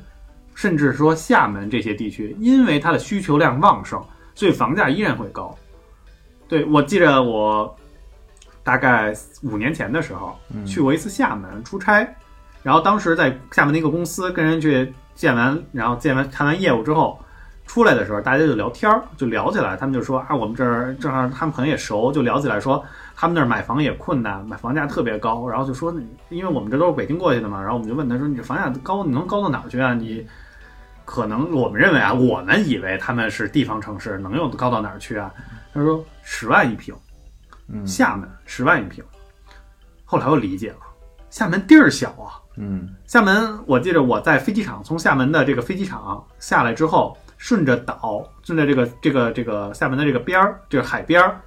[0.57, 4.03] 甚至说厦门这些地区，因为它的需求量旺盛，
[4.33, 5.55] 所以房价依然会高。
[6.47, 7.77] 对我记得我
[8.63, 10.35] 大概五年前的时候，
[10.65, 12.11] 去过一次厦门出差，
[12.63, 17.19] 然后当时在厦门的一个公司跟人去见完，然后见完谈完业务之后，
[17.67, 22.83] 出来的时候大家就聊天儿，就聊起来，他们就说啊，我们这儿正好他们可能也熟，就聊起来说
[23.15, 25.93] 他们那儿买房也困难，买房价特别高，然后就说
[26.29, 29.93] 因为我们这都是北京过去的嘛，然后我们就问他说你这房价高，你能高到哪儿去啊？
[29.93, 30.25] 你
[31.07, 35.33] 可能我们认为啊，我们以为他们是地方城市，能有高到哪儿去啊？
[35.73, 36.93] 他说十万一平。
[37.69, 39.03] 嗯厦门十万一平，
[40.05, 40.77] 后来我理解了，
[41.29, 42.39] 厦门地儿小啊。
[42.55, 51.41] 嗯厦门，我记得我在飞机场从厦门的这个飞机场下来之后，顺着岛，顺着这个这个这个厦门的这个边儿，这个海边儿，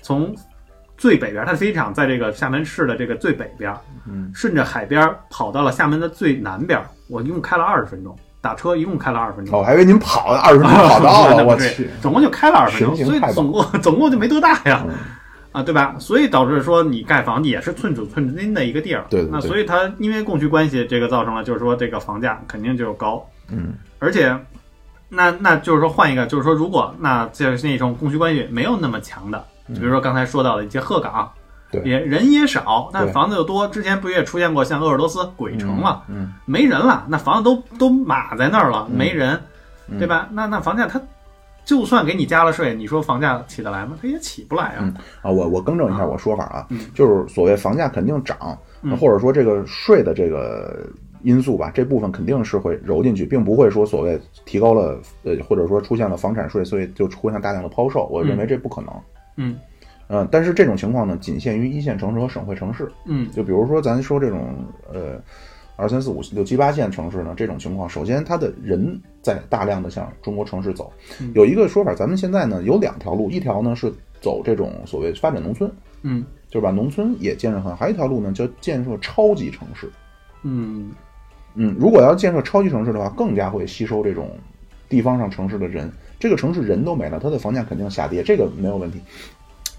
[0.00, 0.32] 从
[0.96, 9.54] 最北边儿，它的飞机场在这个厦门市的这个最北边儿，嗯顺着海边儿跑到了厦门的最南边儿，我一共开了二十分钟，打车一共开了二十分钟。
[9.54, 14.84] 哦，我还以为您跑了二十分钟跑到 我去，总共就开了二十分钟，所以总共总共就没多大呀。
[14.86, 14.94] 嗯。
[15.52, 15.94] 啊，对吧？
[16.00, 19.30] 所以导致说你盖房也是寸土寸金的一个地儿，对对对。
[19.32, 23.74] 那所以它因为供需关系，这个造成了就是说这个房价肯定就高，嗯。
[24.00, 24.36] 而且
[25.08, 31.43] 那那就是说换一个，就是说如果那就是那种供需关系没有那么强的，比如说刚才说到的一些鹤岗，对
[31.84, 39.40] 也人也少，但对房子又多，之前不也出现过像鄂尔多斯鬼城嘛，嗯没人了，那房子都都码在那儿了，嗯没人，
[39.88, 40.28] 嗯对吧？
[40.32, 41.00] 那那房价它
[41.64, 43.96] 就算给你加了税，你说房价起得来吗？
[44.00, 44.78] 它也起不来啊。
[44.80, 48.36] 嗯啊，我我更正一下我说法啊嗯，就是所谓房价肯定涨，
[48.82, 50.86] 嗯或者说这个税的这个
[51.22, 58.90] 因素吧，这部分肯定是会揉进去，并不会说所谓提高了呃，或者说出现了房产税，所以就出现大量的抛售，我认为这不可能。
[59.36, 59.56] 嗯
[60.08, 62.90] 嗯，但是这种情况呢，仅限于一线城市和省会城市。
[63.06, 64.54] 嗯就比如说咱说这种
[64.92, 65.20] 呃
[65.76, 71.32] 二三四五六七八线城市呢，这种情况，首先它的人在大量的向中国城市走嗯。
[71.34, 75.70] 有一个说法，咱们现在呢有两条路，一条呢是走这种所谓发展农村，
[76.02, 79.90] 嗯就是把农村也建设好；还有一条路呢叫建设超级城市。
[80.42, 80.92] 嗯
[81.54, 84.30] 嗯，如果要建设超级城市的话，更加会吸收这种
[84.88, 85.90] 地方上城市的人，
[86.20, 89.00] 这个城市人都没了，它的房价肯定下跌，这个没有问题。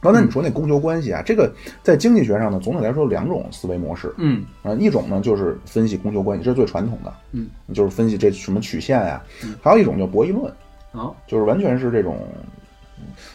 [0.05, 1.51] 刚才你说那供求关系啊，这个
[1.81, 4.13] 在经济学上呢，总体来说有两种思维模式。
[4.19, 4.45] 嗯。
[4.61, 9.55] 啊，一种呢就是分析供求关系，这是最传统的，嗯，就是分析这什么曲线呀、嗯。
[9.63, 10.45] 还有一种叫博弈论，
[10.91, 12.19] 啊就是完全是这种，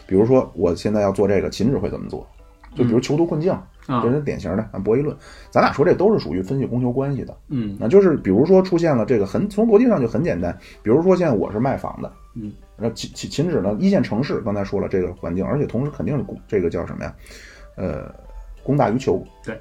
[0.07, 2.25] 比如说我现在要做这个，秦止会怎么做？
[2.73, 3.51] 就比如囚徒困境，
[3.85, 4.01] 啊。
[4.01, 5.13] 这是典型的啊博弈论。
[5.49, 7.35] 咱俩说这都是属于分析供求关系的。
[7.49, 7.75] 嗯。
[7.77, 17.15] 那就是比如说出现了这个很从逻辑上就很简单，比如说现在我是卖房的，嗯，那秦秦秦止呢，一线城市刚才说了这个环境，而且同时肯定是供这个叫什么呀？
[17.75, 18.13] 呃，
[18.63, 19.23] 供大于求。
[19.43, 19.57] 对。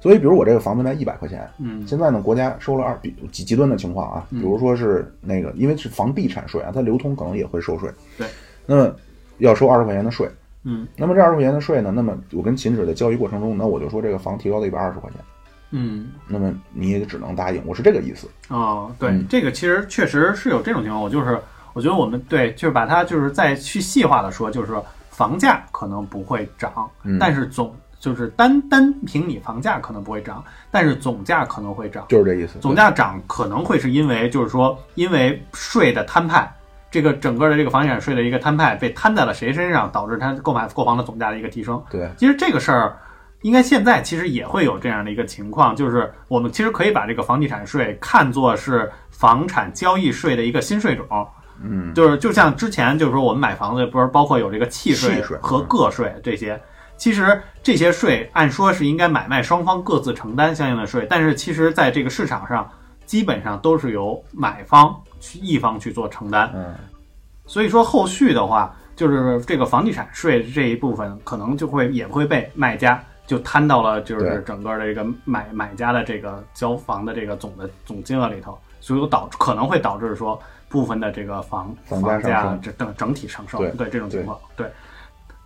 [0.00, 7.90] 所以，比如我这个房子卖一百块钱，嗯现在呢，国家收了二比极极端的情况啊，比如说是那个，因为是房地产税啊，它流通可能也会收税。
[8.16, 8.26] 对。
[8.66, 8.96] 那么
[9.38, 10.28] 要收二十块钱的税，
[10.64, 15.20] 嗯那么这二十块钱的税呢，那么我跟秦止在交易过程中，那我就说这个房提高到一百二十块钱，
[15.70, 18.26] 嗯那么你也只能答应，我是这个意思。
[18.48, 21.00] 哦，对嗯，这个其实确实是有这种情况。
[21.00, 21.38] 我就是
[21.72, 32.04] 我觉得我们对，就是把它就是再去细化的说，就是说房价可能不会涨，嗯但是总就是单单凭你房价可能不会涨，但是总价可能会涨。
[32.08, 32.58] 就是这意思。
[32.58, 36.50] 总价涨可能会是因为就是说因为税的摊派。
[36.92, 41.80] 这个整个的这个房地产税的一个摊派被摊在了谁身上，导致他购买购房的总价的一个提升。
[41.88, 42.96] 对，其实这个事儿，
[43.42, 51.06] 应该现在其实也会有这样的一个情况，就是我们其实可以把这个房地产税看作是房产交易税的一个新税种。
[51.62, 56.60] 嗯，就是就像之前就是说我们买房子不是包括有这个契税和个税这些，
[56.96, 62.68] 其实这些税按说是应该买卖双方各自承担相应的税，但是其实在这个市场上
[63.04, 66.50] 基本上都是由买方去一方去做承担。
[66.54, 66.74] 嗯，
[67.46, 80.40] 所以说后续的话，就是这个房地产税这一部分可能就会也会被卖家就摊到了就是整个的这个买买家的这个交房的这个总的总金额里头，所以导可能会导致说
[80.70, 84.66] 部分的这个房房价上价升这整整体上升，对对这种情况，对，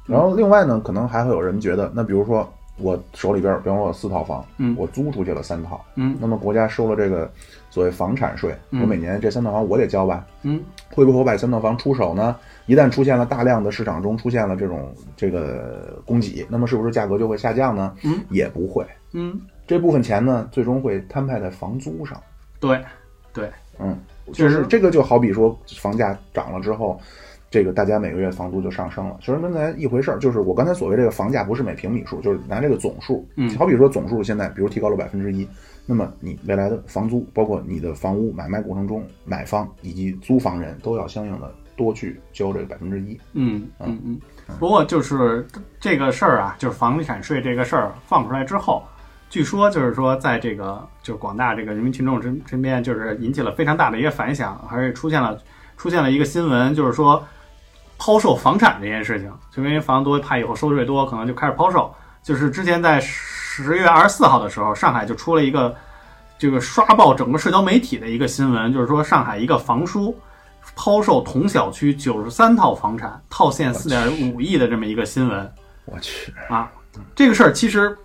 [0.07, 4.75] 然后另外呢，可能还会有人觉得，那比如说我手里边，比方说我四套房，嗯。
[4.79, 6.17] 我租出去了三套，嗯。
[6.21, 7.31] 那么国家收了这个
[7.71, 8.83] 所谓房产税，嗯。
[8.83, 10.27] 我每年这三套房我得交吧？
[10.43, 10.63] 嗯。
[10.93, 12.37] 会不会我把三套房出手呢？
[12.67, 17.95] 一旦出现了大量的市场中出现了这种这个供给，那么是不是价格就会下降呢？
[18.05, 22.21] 嗯，也不会，嗯，这部分钱呢，最终会摊派在房租上。
[22.59, 22.83] 对
[23.33, 23.97] 对，嗯，
[24.27, 26.99] 就就是是这个就好比说房价涨了之后，
[27.51, 30.19] 这个大家每个月房租就上升了，其实跟咱一回事儿。
[30.19, 33.27] 就是我刚才所谓这个房价不是每平米数，就是拿这个总数。
[33.37, 35.47] 嗯好比说总数现在比如提高了百分之一，
[35.87, 43.19] 那么你未来的房租，包括你的房屋买卖过程中，买方以及租房人都要相应的多去交这个百分之一。
[43.35, 44.21] 嗯嗯嗯。
[44.59, 45.47] 不过就是
[45.79, 48.83] 这个事儿啊，就是房地产税这个事儿放出来之后，
[49.35, 55.37] 据说就是说，在这个就是广大这个人民群众身身边，就是引起了非常大的一个反响，而且出现了
[55.77, 57.21] 出现了一个新闻，就是说
[57.99, 61.93] 抛售房产这件事情，就因为房多，怕以后收税多，可能就开始抛售。
[62.23, 65.75] 就是之前在十月二十四号的时候，上海就出了一个
[66.39, 70.17] 这个刷爆整个社交媒体的一个新闻，就是说上海一个房叔
[70.77, 75.53] 抛售同小区九十三套房产，套现四点五亿的这么一个新闻。
[75.87, 76.71] 我去，啊，
[77.17, 77.99] 这个事儿其实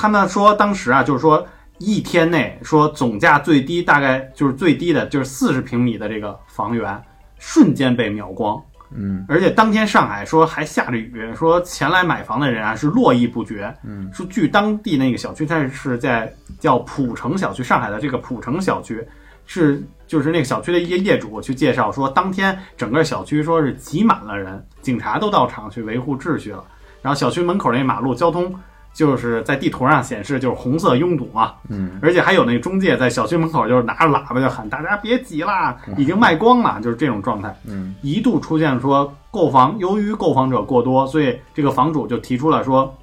[0.00, 1.46] 他们说当时啊，就是说
[1.76, 6.98] 一天内说总价最低大概就是最低的就是四十平米的这个房源，
[7.38, 8.58] 瞬间被秒光。
[8.92, 13.72] 嗯而且当天上海说还下着雨，说前来买房的人啊是络绎不绝。
[13.84, 19.06] 嗯，说据当地那个小区，它是在叫浦城小区，上海的这个浦城小区
[19.46, 26.64] 是就是那个小区的一些业主去介绍说，当天整个小区说是挤满了人，警察都到场去维护秩序了。
[27.00, 28.52] 然后小区门口那马路交通
[28.92, 37.54] 就是在地图上显示就是红色拥堵嘛，嗯，而且还有那个中介在小区门口就是拿着喇叭就喊大家别挤啦，已经卖光了，就是这种状态。
[37.66, 42.94] 嗯，一度出现说购房，由于购房者过多，所以这个房主就提出了说，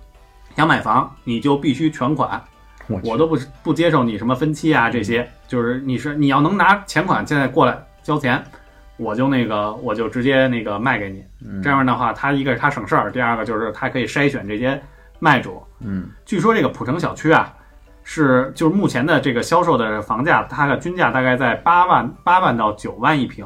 [0.55, 2.41] 想买房你就必须全款，
[3.03, 8.43] 我都不不接受你什么分期啊这些，就是你是你要能拿钱款现在过来交钱，
[8.97, 11.23] 我就那个我就直接那个卖给你。
[11.45, 11.61] 嗯。
[11.63, 14.81] 这样的话，他一个是他省事儿，第二个就是他可以筛选这些
[15.20, 15.61] 卖主。
[15.80, 17.53] 嗯据说这个浦城小区啊，
[18.03, 23.45] 是就是目前的这个销售的房价，它的均价大概在八万八万到九万一平。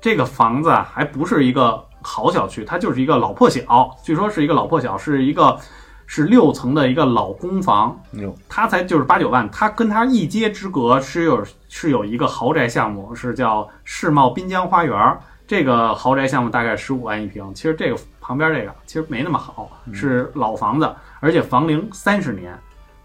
[0.00, 3.96] 这个房子啊，还不是一个好小区，它就是一个老破小。
[4.02, 5.58] 据说是一个老破小，是一个
[6.06, 15.18] 是六层的一个老公房，哟，它才就是八九万，它跟它一街之隔是有是有一个豪宅项目，是叫世茂滨江花园儿。
[15.48, 17.96] 这个豪宅项目大概十五万一平，其实这个
[18.26, 22.52] 旁边这个其实没那么好，是老房子，而且房龄三十年，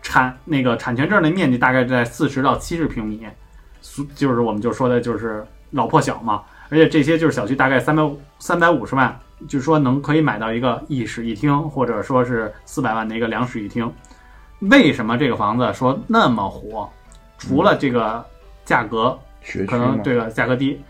[0.01, 3.27] 产那个产权证的面积大概在四十到七十平米，
[4.15, 8.03] 就是我们就说的就是老破小嘛，而且这些就是小区大概三百
[8.39, 9.15] 三百五十万，
[9.47, 13.93] 就是说能可以买到一个一室一厅，或者说是四百万的一个两室一厅。
[14.61, 16.89] 为什么这个房子说那么火？
[17.37, 18.25] 除了这个
[18.65, 19.15] 价格
[19.67, 20.81] 可能，这个价格低。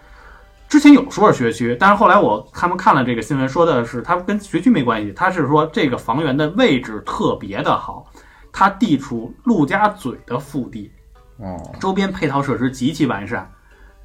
[0.72, 8.10] 之前有说是学区，但是后来我他们看了这个新闻，说的是它跟学区没关系，它是说这个房源的位置特别的好，
[8.54, 10.90] 它地处陆家嘴的腹地，
[11.40, 13.52] 哦，周边配套设施极其完善。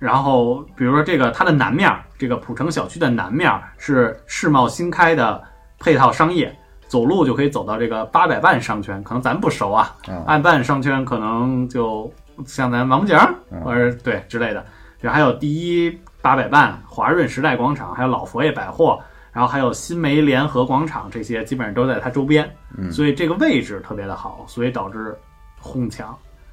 [0.01, 1.89] 然后比如说这个它的南面，
[2.19, 3.49] 这个浦城小区的南面
[3.79, 5.41] 是世贸新开的
[5.79, 6.53] 配套商业，
[6.89, 12.12] 走路就可以走到这个八百万商圈，可能咱不熟啊，啊，按万商圈可能就
[12.45, 13.17] 像咱王府井
[13.53, 13.61] 嗯。
[13.61, 14.67] 或者对之类的，
[14.99, 15.97] 然后还有第一
[16.27, 19.01] 八百伴、华润时代广场，还有老佛爷百货，
[19.31, 22.91] 然后还有新梅联合广场，这些基本上都在它周边，嗯。
[22.91, 25.16] 所以这个位置特别的好，所以导致
[25.61, 26.09] 哄抢。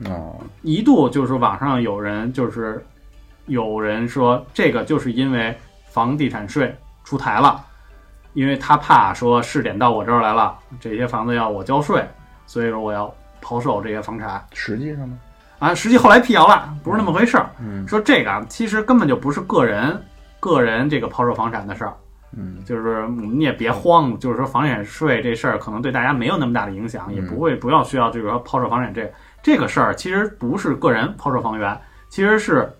[0.05, 2.86] 哦，一度就是网上有人就是
[3.47, 5.57] 有人说这个就是因为
[5.88, 6.71] 房地产税
[7.03, 7.65] 出台了，
[8.34, 12.07] 因为他怕说试点到我这儿来了，这些房子要我交税，
[12.45, 13.11] 所以说我要
[13.41, 14.45] 抛售这些房产。
[14.53, 15.17] 实际上呢，
[15.59, 15.73] 啊。
[15.73, 20.01] 实际后来辟谣了，不是那么回事儿，嗯说这个啊其实根本就不是个人
[20.39, 21.93] 个人这个抛售房产的事儿，
[22.35, 31.79] 嗯，就是你也别慌，就是说房产税这事儿可能对大家没有那么大的影响，也不会不要需要就是说抛售房产这这个事儿，其实不是个人抛售房源，
[32.09, 32.71] 其实是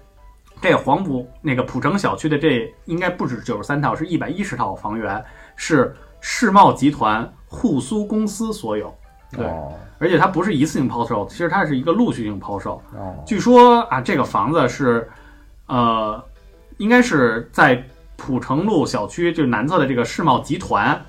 [0.62, 5.24] 这黄埔那个浦城小区的这应该不止九十三套，是一百一十套房源，
[5.56, 8.94] 是世茂集团沪苏公司所有，
[9.38, 12.82] 对哦而且它不是一次性抛售，其实它是一个陆续性抛售。
[12.94, 15.10] 哦，据说啊，这个房子是，
[15.68, 16.22] 呃，
[16.76, 17.82] 应该是在
[18.18, 21.02] 浦城路小区就是南侧的这个世贸集团，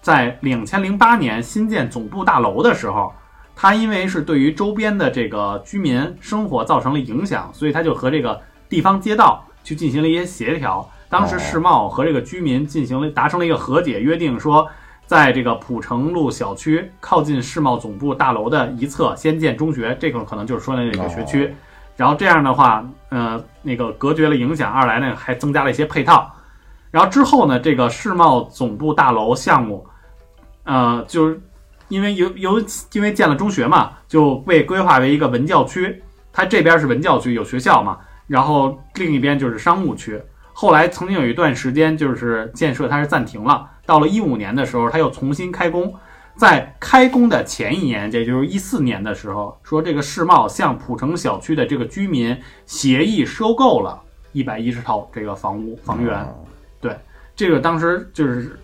[0.00, 3.12] 在两千零八年新建总部大楼的时候，
[3.54, 10.88] 它因为是对于周边的这个居民生活造成了影响，所以它就和这个地方街道去进行了一些协调。
[11.08, 14.66] 当时世贸和这个居民进行了达成了一个和解约定，说
[15.12, 21.54] 在这个浦城路小区靠近世贸总部大楼的一侧先建中学，这个可能就是说的那个学区。
[21.98, 26.34] 然后这样的话，呃，那个隔绝了影响，二来呢还增加了一些配套。
[26.90, 29.86] 然后之后呢，这个世贸总部大楼项目，
[30.64, 31.38] 呃，就是
[31.88, 36.02] 因为由由因为建了中学嘛，就被规划为一个文教区。
[36.32, 40.18] 它这边是文教区，有学校嘛，然后另一边就是商务区。
[40.54, 43.68] 后来曾经有一段时间，就是建设它是暂停了。
[43.84, 45.94] 到了一五年的时候，他又重新开工。
[46.34, 54.00] 在开工的前一年，也就是一四年的时候，说这个世贸向浦城小区的这个居民协议收购了
[54.32, 56.26] 一百一十套这个房屋房源。
[56.80, 56.96] 对
[57.36, 58.58] 这个当时就是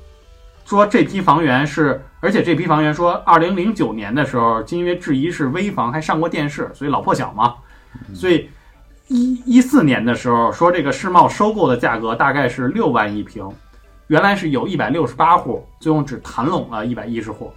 [0.64, 7.57] 说这批房源是，而且这批房源说，二零零九年的时候，因为质疑是危房，还上过电视，所以老破小嘛，
[8.14, 8.49] 所以
[9.09, 13.47] 一一四年的时候说这个世贸收购的价格大概是六万一平，
[14.09, 17.53] 原来是有一百六十八户，最后只谈拢了一百一十户。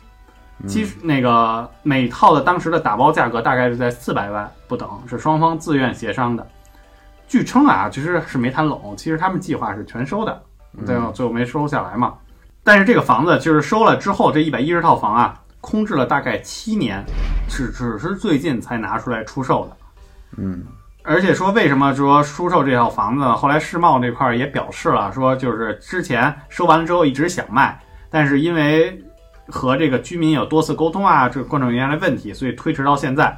[0.67, 6.47] 其实那个每套的当时的打包价格大概是在四百万不等，是双方自愿协商的。
[7.27, 10.41] 据称啊，其实是没谈拢，其实他们计划是全收的，
[10.85, 12.13] 最后最后没收下来嘛。
[12.63, 17.03] 但是这个房子就是收了之后，这一百一十套房啊，空置了大概七年，
[17.49, 19.77] 只只是最近才拿出来出售的。
[20.37, 20.63] 嗯
[21.03, 23.35] 而且说为什么说出售这套房子呢？
[23.35, 27.79] 后来世贸这块儿也表示了，说就是之前收完了之后一直想卖，
[28.09, 29.03] 但是因为
[29.47, 33.35] 和这个居民有多次沟通啊，这各种各样的问题，所以推迟到现在，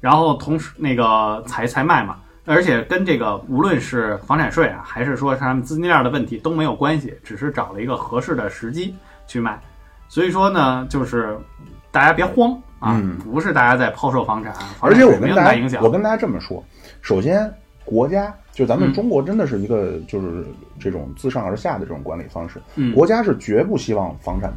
[0.00, 2.16] 然后同时那个才才卖嘛。
[2.46, 8.94] 而且跟这个无论是房产税啊，还是说他们资金链的问题都没有关系，只是找了一个合适的时机
[9.26, 9.58] 去卖。
[10.08, 11.38] 所以说呢，就是
[11.90, 15.82] 大家别慌啊，嗯不是大家在抛售房产，房而且我没跟大家，有太大影响。
[15.82, 16.62] 我跟大家这么说，
[17.04, 17.52] 首先
[17.84, 20.42] 国家就咱们嗯中国真的是一个就是
[20.80, 24.50] 这种自上而下的这种管理方式，嗯，国家是绝不希望房产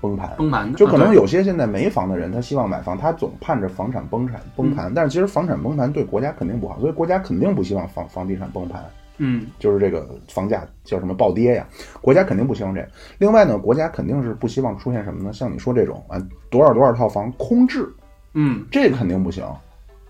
[0.00, 0.34] 崩盘。
[0.36, 8.84] 崩盘的，就可能啊有些现在没房的人，他希望买房，他总盼着房产崩产崩盘，但是其实房产崩盘对国家肯定不好，所以国家肯定不希望房房地产崩盘，
[9.18, 11.64] 嗯就是这个房价叫什么暴跌呀，
[12.00, 12.88] 国家肯定不希望这个。
[13.18, 15.32] 另外呢，国家肯定是不希望出现什么呢？
[15.32, 17.88] 像你说这种啊，多少多少套房空置，
[18.34, 19.44] 嗯这个肯定不行。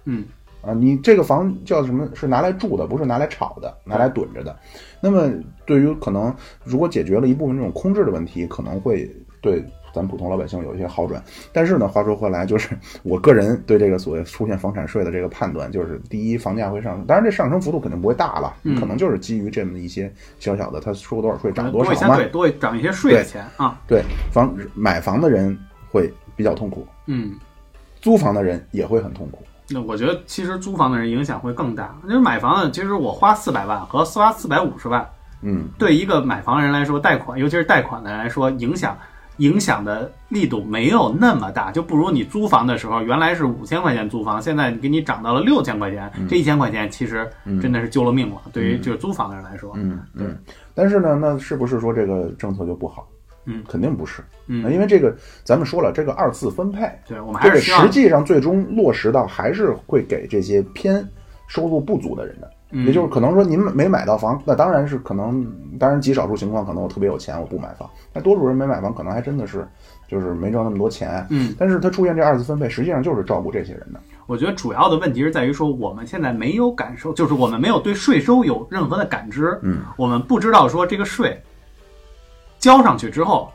[0.04, 0.24] 嗯
[0.62, 2.08] 啊，你这个房叫什么？
[2.14, 4.56] 是拿来住的，不是拿来炒的，拿来囤着的。
[5.00, 5.28] 那么，
[5.66, 6.32] 对于可能
[6.64, 9.10] 如果解决了一部分这种空置的问题，可能会
[9.40, 11.20] 对咱普通老百姓有一些好转。
[11.52, 22.16] 但是呢，话说回来，就是我个人对这个所谓出现房产税的这个判断，就是第一，房价会上升，当然这上升幅度肯定不会大了，嗯可能就是基于这么一些小小的，他收多少税涨多多少嘛。
[22.16, 25.58] 对，多涨一些税的钱啊，对，房买房的人
[25.90, 27.34] 会比较痛苦，嗯。
[28.00, 29.44] 租房的人也会很痛苦。
[29.72, 31.94] 那我觉得其实租房的人影响会更大。
[32.04, 35.06] 就是买房的，其实我花四百万和花四百五十万，
[35.42, 38.96] 嗯，对一个买房人来说，贷款尤其是贷款的人来说，影响
[39.38, 47.28] 影响的力度没有那么大，就不如你租房的时候，原来是五千块钱租房，现在给你涨到了六千块钱，这一千块钱其实
[47.60, 48.42] 真的是救了命了。
[48.52, 50.36] 对于就是租房的人来说，嗯嗯，
[50.74, 53.08] 但是呢，那是不是说这个政策就不好？
[53.44, 54.22] 嗯，肯定不是。
[54.46, 55.14] 嗯，因为这个
[55.44, 61.06] 咱们说了，这个二次分配，对我们这个还是实际上最终落实到还是会给这些偏
[61.46, 62.50] 收入不足的人的。
[62.74, 65.46] 嗯也就是可能说您没买到房，那当然是可能，
[65.78, 69.68] 当然极少数情况可能我特别有钱我不买房，那多数人没买房可能还真的是
[70.08, 71.26] 就是没挣那么多钱。
[71.28, 74.00] 嗯，但是他出现这二次分配，实际上就是照顾这些人的。
[74.26, 81.38] 我觉得主要的问题是在于说，我们现在没有感受，就是我们没有对税收有任何的感知，嗯，我们不知道说这个税
[82.62, 83.52] 交上去之后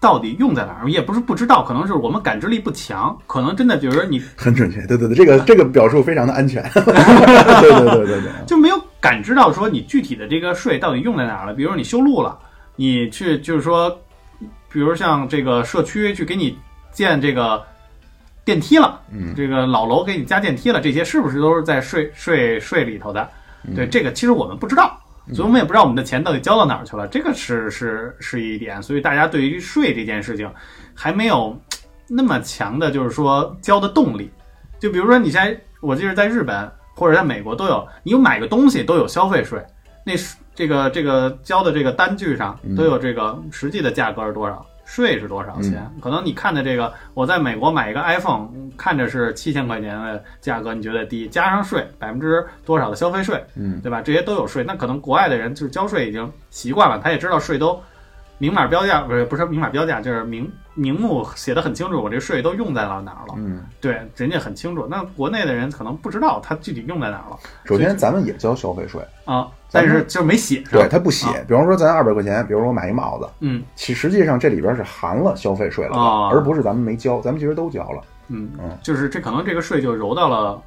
[0.00, 6.62] 到底用在哪儿，也不是不知道，可能是我们感知力不强，可能真的就是你很准确，对对对，这个这个表述非常的安全。
[6.74, 11.54] 对对对对对，就没有感知到说你具体的这个税到底用在哪儿了。
[11.54, 12.36] 比如说你修路了，
[12.76, 13.90] 你去就是说，
[14.72, 16.58] 比如像这个社区去给你
[16.92, 17.64] 建这个
[18.44, 23.28] 电梯了，嗯，这个老楼给你加电梯了，这些是不是都是在税税税里头的？
[23.74, 24.98] 对，这个其实我们不知道。
[25.32, 28.82] 所以我们也不知道我们的钱到底交到哪儿去了，这个是是是一点。
[28.82, 30.50] 所以大家对于税这件事情
[30.94, 31.56] 还没有
[32.08, 34.30] 那么强的，就是说交的动力。
[34.78, 39.64] 就比如说你现在，我记得在日本或者在美国都有，你有买个东西都有消费税，
[40.04, 44.64] 那是这个这个交的这个单据上都有这个实际的价格是多少。
[44.88, 45.86] 税是多少钱？
[46.00, 54.00] 可能你看的这个，我在美国买一个 iPhone，看着是七千块钱的价格，你觉得低，加上税百分之多少的消费税，嗯，对吧？
[54.00, 54.64] 这些都有税。
[54.64, 57.78] 那可能国外的人就是交税已经习惯了，他也知道税都
[58.38, 63.34] 明码标价，不是不是明码标价，就是明明目写的很清楚，我这税都用在了哪儿了。
[63.36, 64.86] 嗯，对，人家很清楚。
[64.88, 67.38] 那国内的人可能不知道他具体用在哪儿了。
[67.64, 70.72] 首先，咱们也交消费税啊，但是就是没写上。
[70.72, 78.02] 对他不写，比方说咱二百块钱，比如说我买一帽子，嗯，其实际上这里边是含了消费税了的，哦而不是咱们没交，咱们其实都交了。
[78.28, 80.62] 嗯嗯，就是这可能这个税就揉到了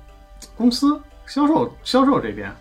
[0.57, 2.51] 公司销售销售这边。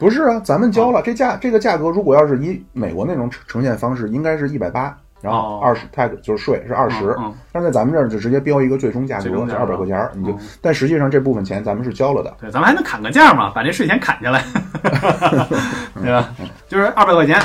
[0.00, 5.60] 不是啊，咱们哦交了这价这个价格，如果要是以美国那种呈呈现方式，应该是一百八，然后哦。
[5.62, 12.34] 二十 tag 就是税是二十、嗯但是在咱们这儿就直接标一个最终价格是二百块钱儿，你就、嗯但实际上这部分钱咱们是交了的。
[12.40, 14.42] 对，咱们还能砍个价嘛，把这税钱砍下来，
[16.00, 16.28] 对吧？
[16.66, 17.38] 就是二百块钱，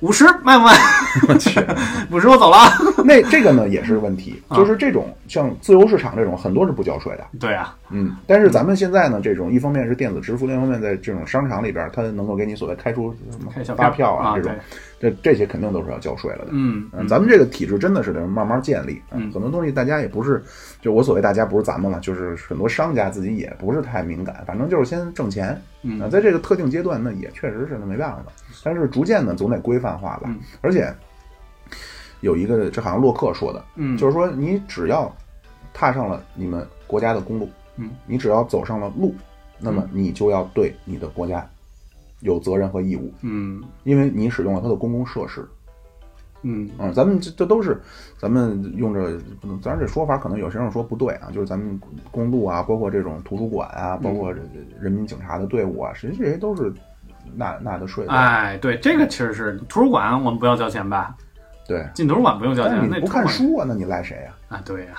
[0.00, 0.72] 五十卖不卖？
[1.28, 1.60] 我去，
[2.10, 2.56] 五十我走了。
[3.04, 14.60] 那这个呢也是问题，啊就是这种像自由市场这种很多是不交税的，对啊，嗯，但是咱们现在呢，这种一方面是电子支付，另一方面在这种商场里边，它能够给你所谓开出什么发票啊，这种对，
[15.00, 16.48] 这这些肯定都是要交税了的。
[16.50, 19.00] 嗯嗯，咱们这个体制真的是得慢慢建立。
[19.10, 20.44] 嗯很多东西大家也不是，
[20.82, 25.58] 就我所谓大家不是咱们了，就是很多商家自己也不是太敏感，反正就是先挣钱。
[25.82, 28.30] 嗯啊，在这个特定阶段，那也确实是那没办法。
[28.62, 30.24] 但是逐渐的总得规范化吧。
[30.26, 30.94] 嗯而且
[32.20, 35.10] 有一个，这好像洛克说的，嗯，就是说你只要
[35.72, 39.14] 踏上了你们国家的公路，嗯，你只要走上了路，
[39.58, 41.48] 那么你就要对你的国家
[42.20, 45.46] 有责任和义务，嗯因为你使用了它的公共设施。
[46.42, 47.78] 嗯嗯，咱们这这都是
[48.16, 49.12] 咱们用着，
[49.62, 51.78] 当然这说法可能有些人说不对啊，就是咱们
[52.10, 54.40] 公路啊，包括这种图书馆啊，包括这
[54.80, 56.72] 人民警察的队伍啊，实际这些都是
[57.34, 58.12] 纳纳的税的。
[58.12, 61.14] 哎，对，这个其实是图书馆我们不要交钱吧？
[61.68, 64.62] 对，进图书馆不用交钱，那你不看书啊，那你赖谁呀、啊？
[64.64, 64.94] 对呀、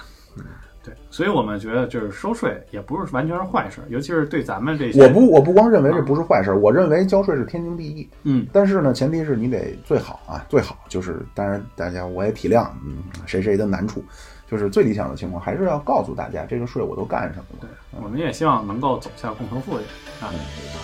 [0.84, 8.10] 对，所以我们觉得就是收税也不是完全是坏事，尤其是对咱们这些我不，我不光认为这不是坏事，我认为交税是天经地义。
[8.24, 14.04] 嗯但是呢，前提是你得最好啊，最好就是，当然大家我也体谅，嗯，谁谁的难处，
[14.50, 17.70] 就是最理想的情况还是要告诉大家这个税我都干什么了，对，
[18.04, 19.82] 我们也希望能够走向共同富裕
[20.20, 20.34] 啊。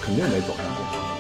[0.04, 1.17] 肯定得走向共